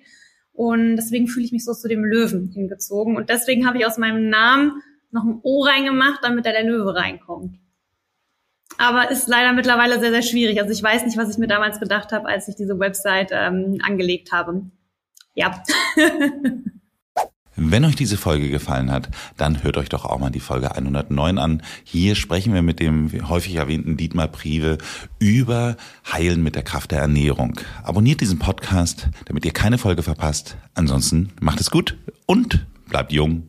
[0.53, 3.16] Und deswegen fühle ich mich so zu dem Löwen hingezogen.
[3.16, 6.95] Und deswegen habe ich aus meinem Namen noch ein O reingemacht, damit da der Löwe
[6.95, 7.59] reinkommt.
[8.79, 10.61] Aber ist leider mittlerweile sehr, sehr schwierig.
[10.61, 13.79] Also ich weiß nicht, was ich mir damals gedacht habe, als ich diese Website ähm,
[13.83, 14.70] angelegt habe.
[15.35, 15.62] Ja.
[17.55, 21.39] Wenn euch diese Folge gefallen hat, dann hört euch doch auch mal die Folge 109
[21.39, 21.63] an.
[21.85, 24.79] Hier sprechen wir mit dem häufig erwähnten Dietmar Prive
[25.19, 25.77] über
[26.11, 27.61] Heilen mit der Kraft der Ernährung.
[27.83, 30.57] Abonniert diesen Podcast, damit ihr keine Folge verpasst.
[30.75, 33.45] Ansonsten macht es gut und bleibt jung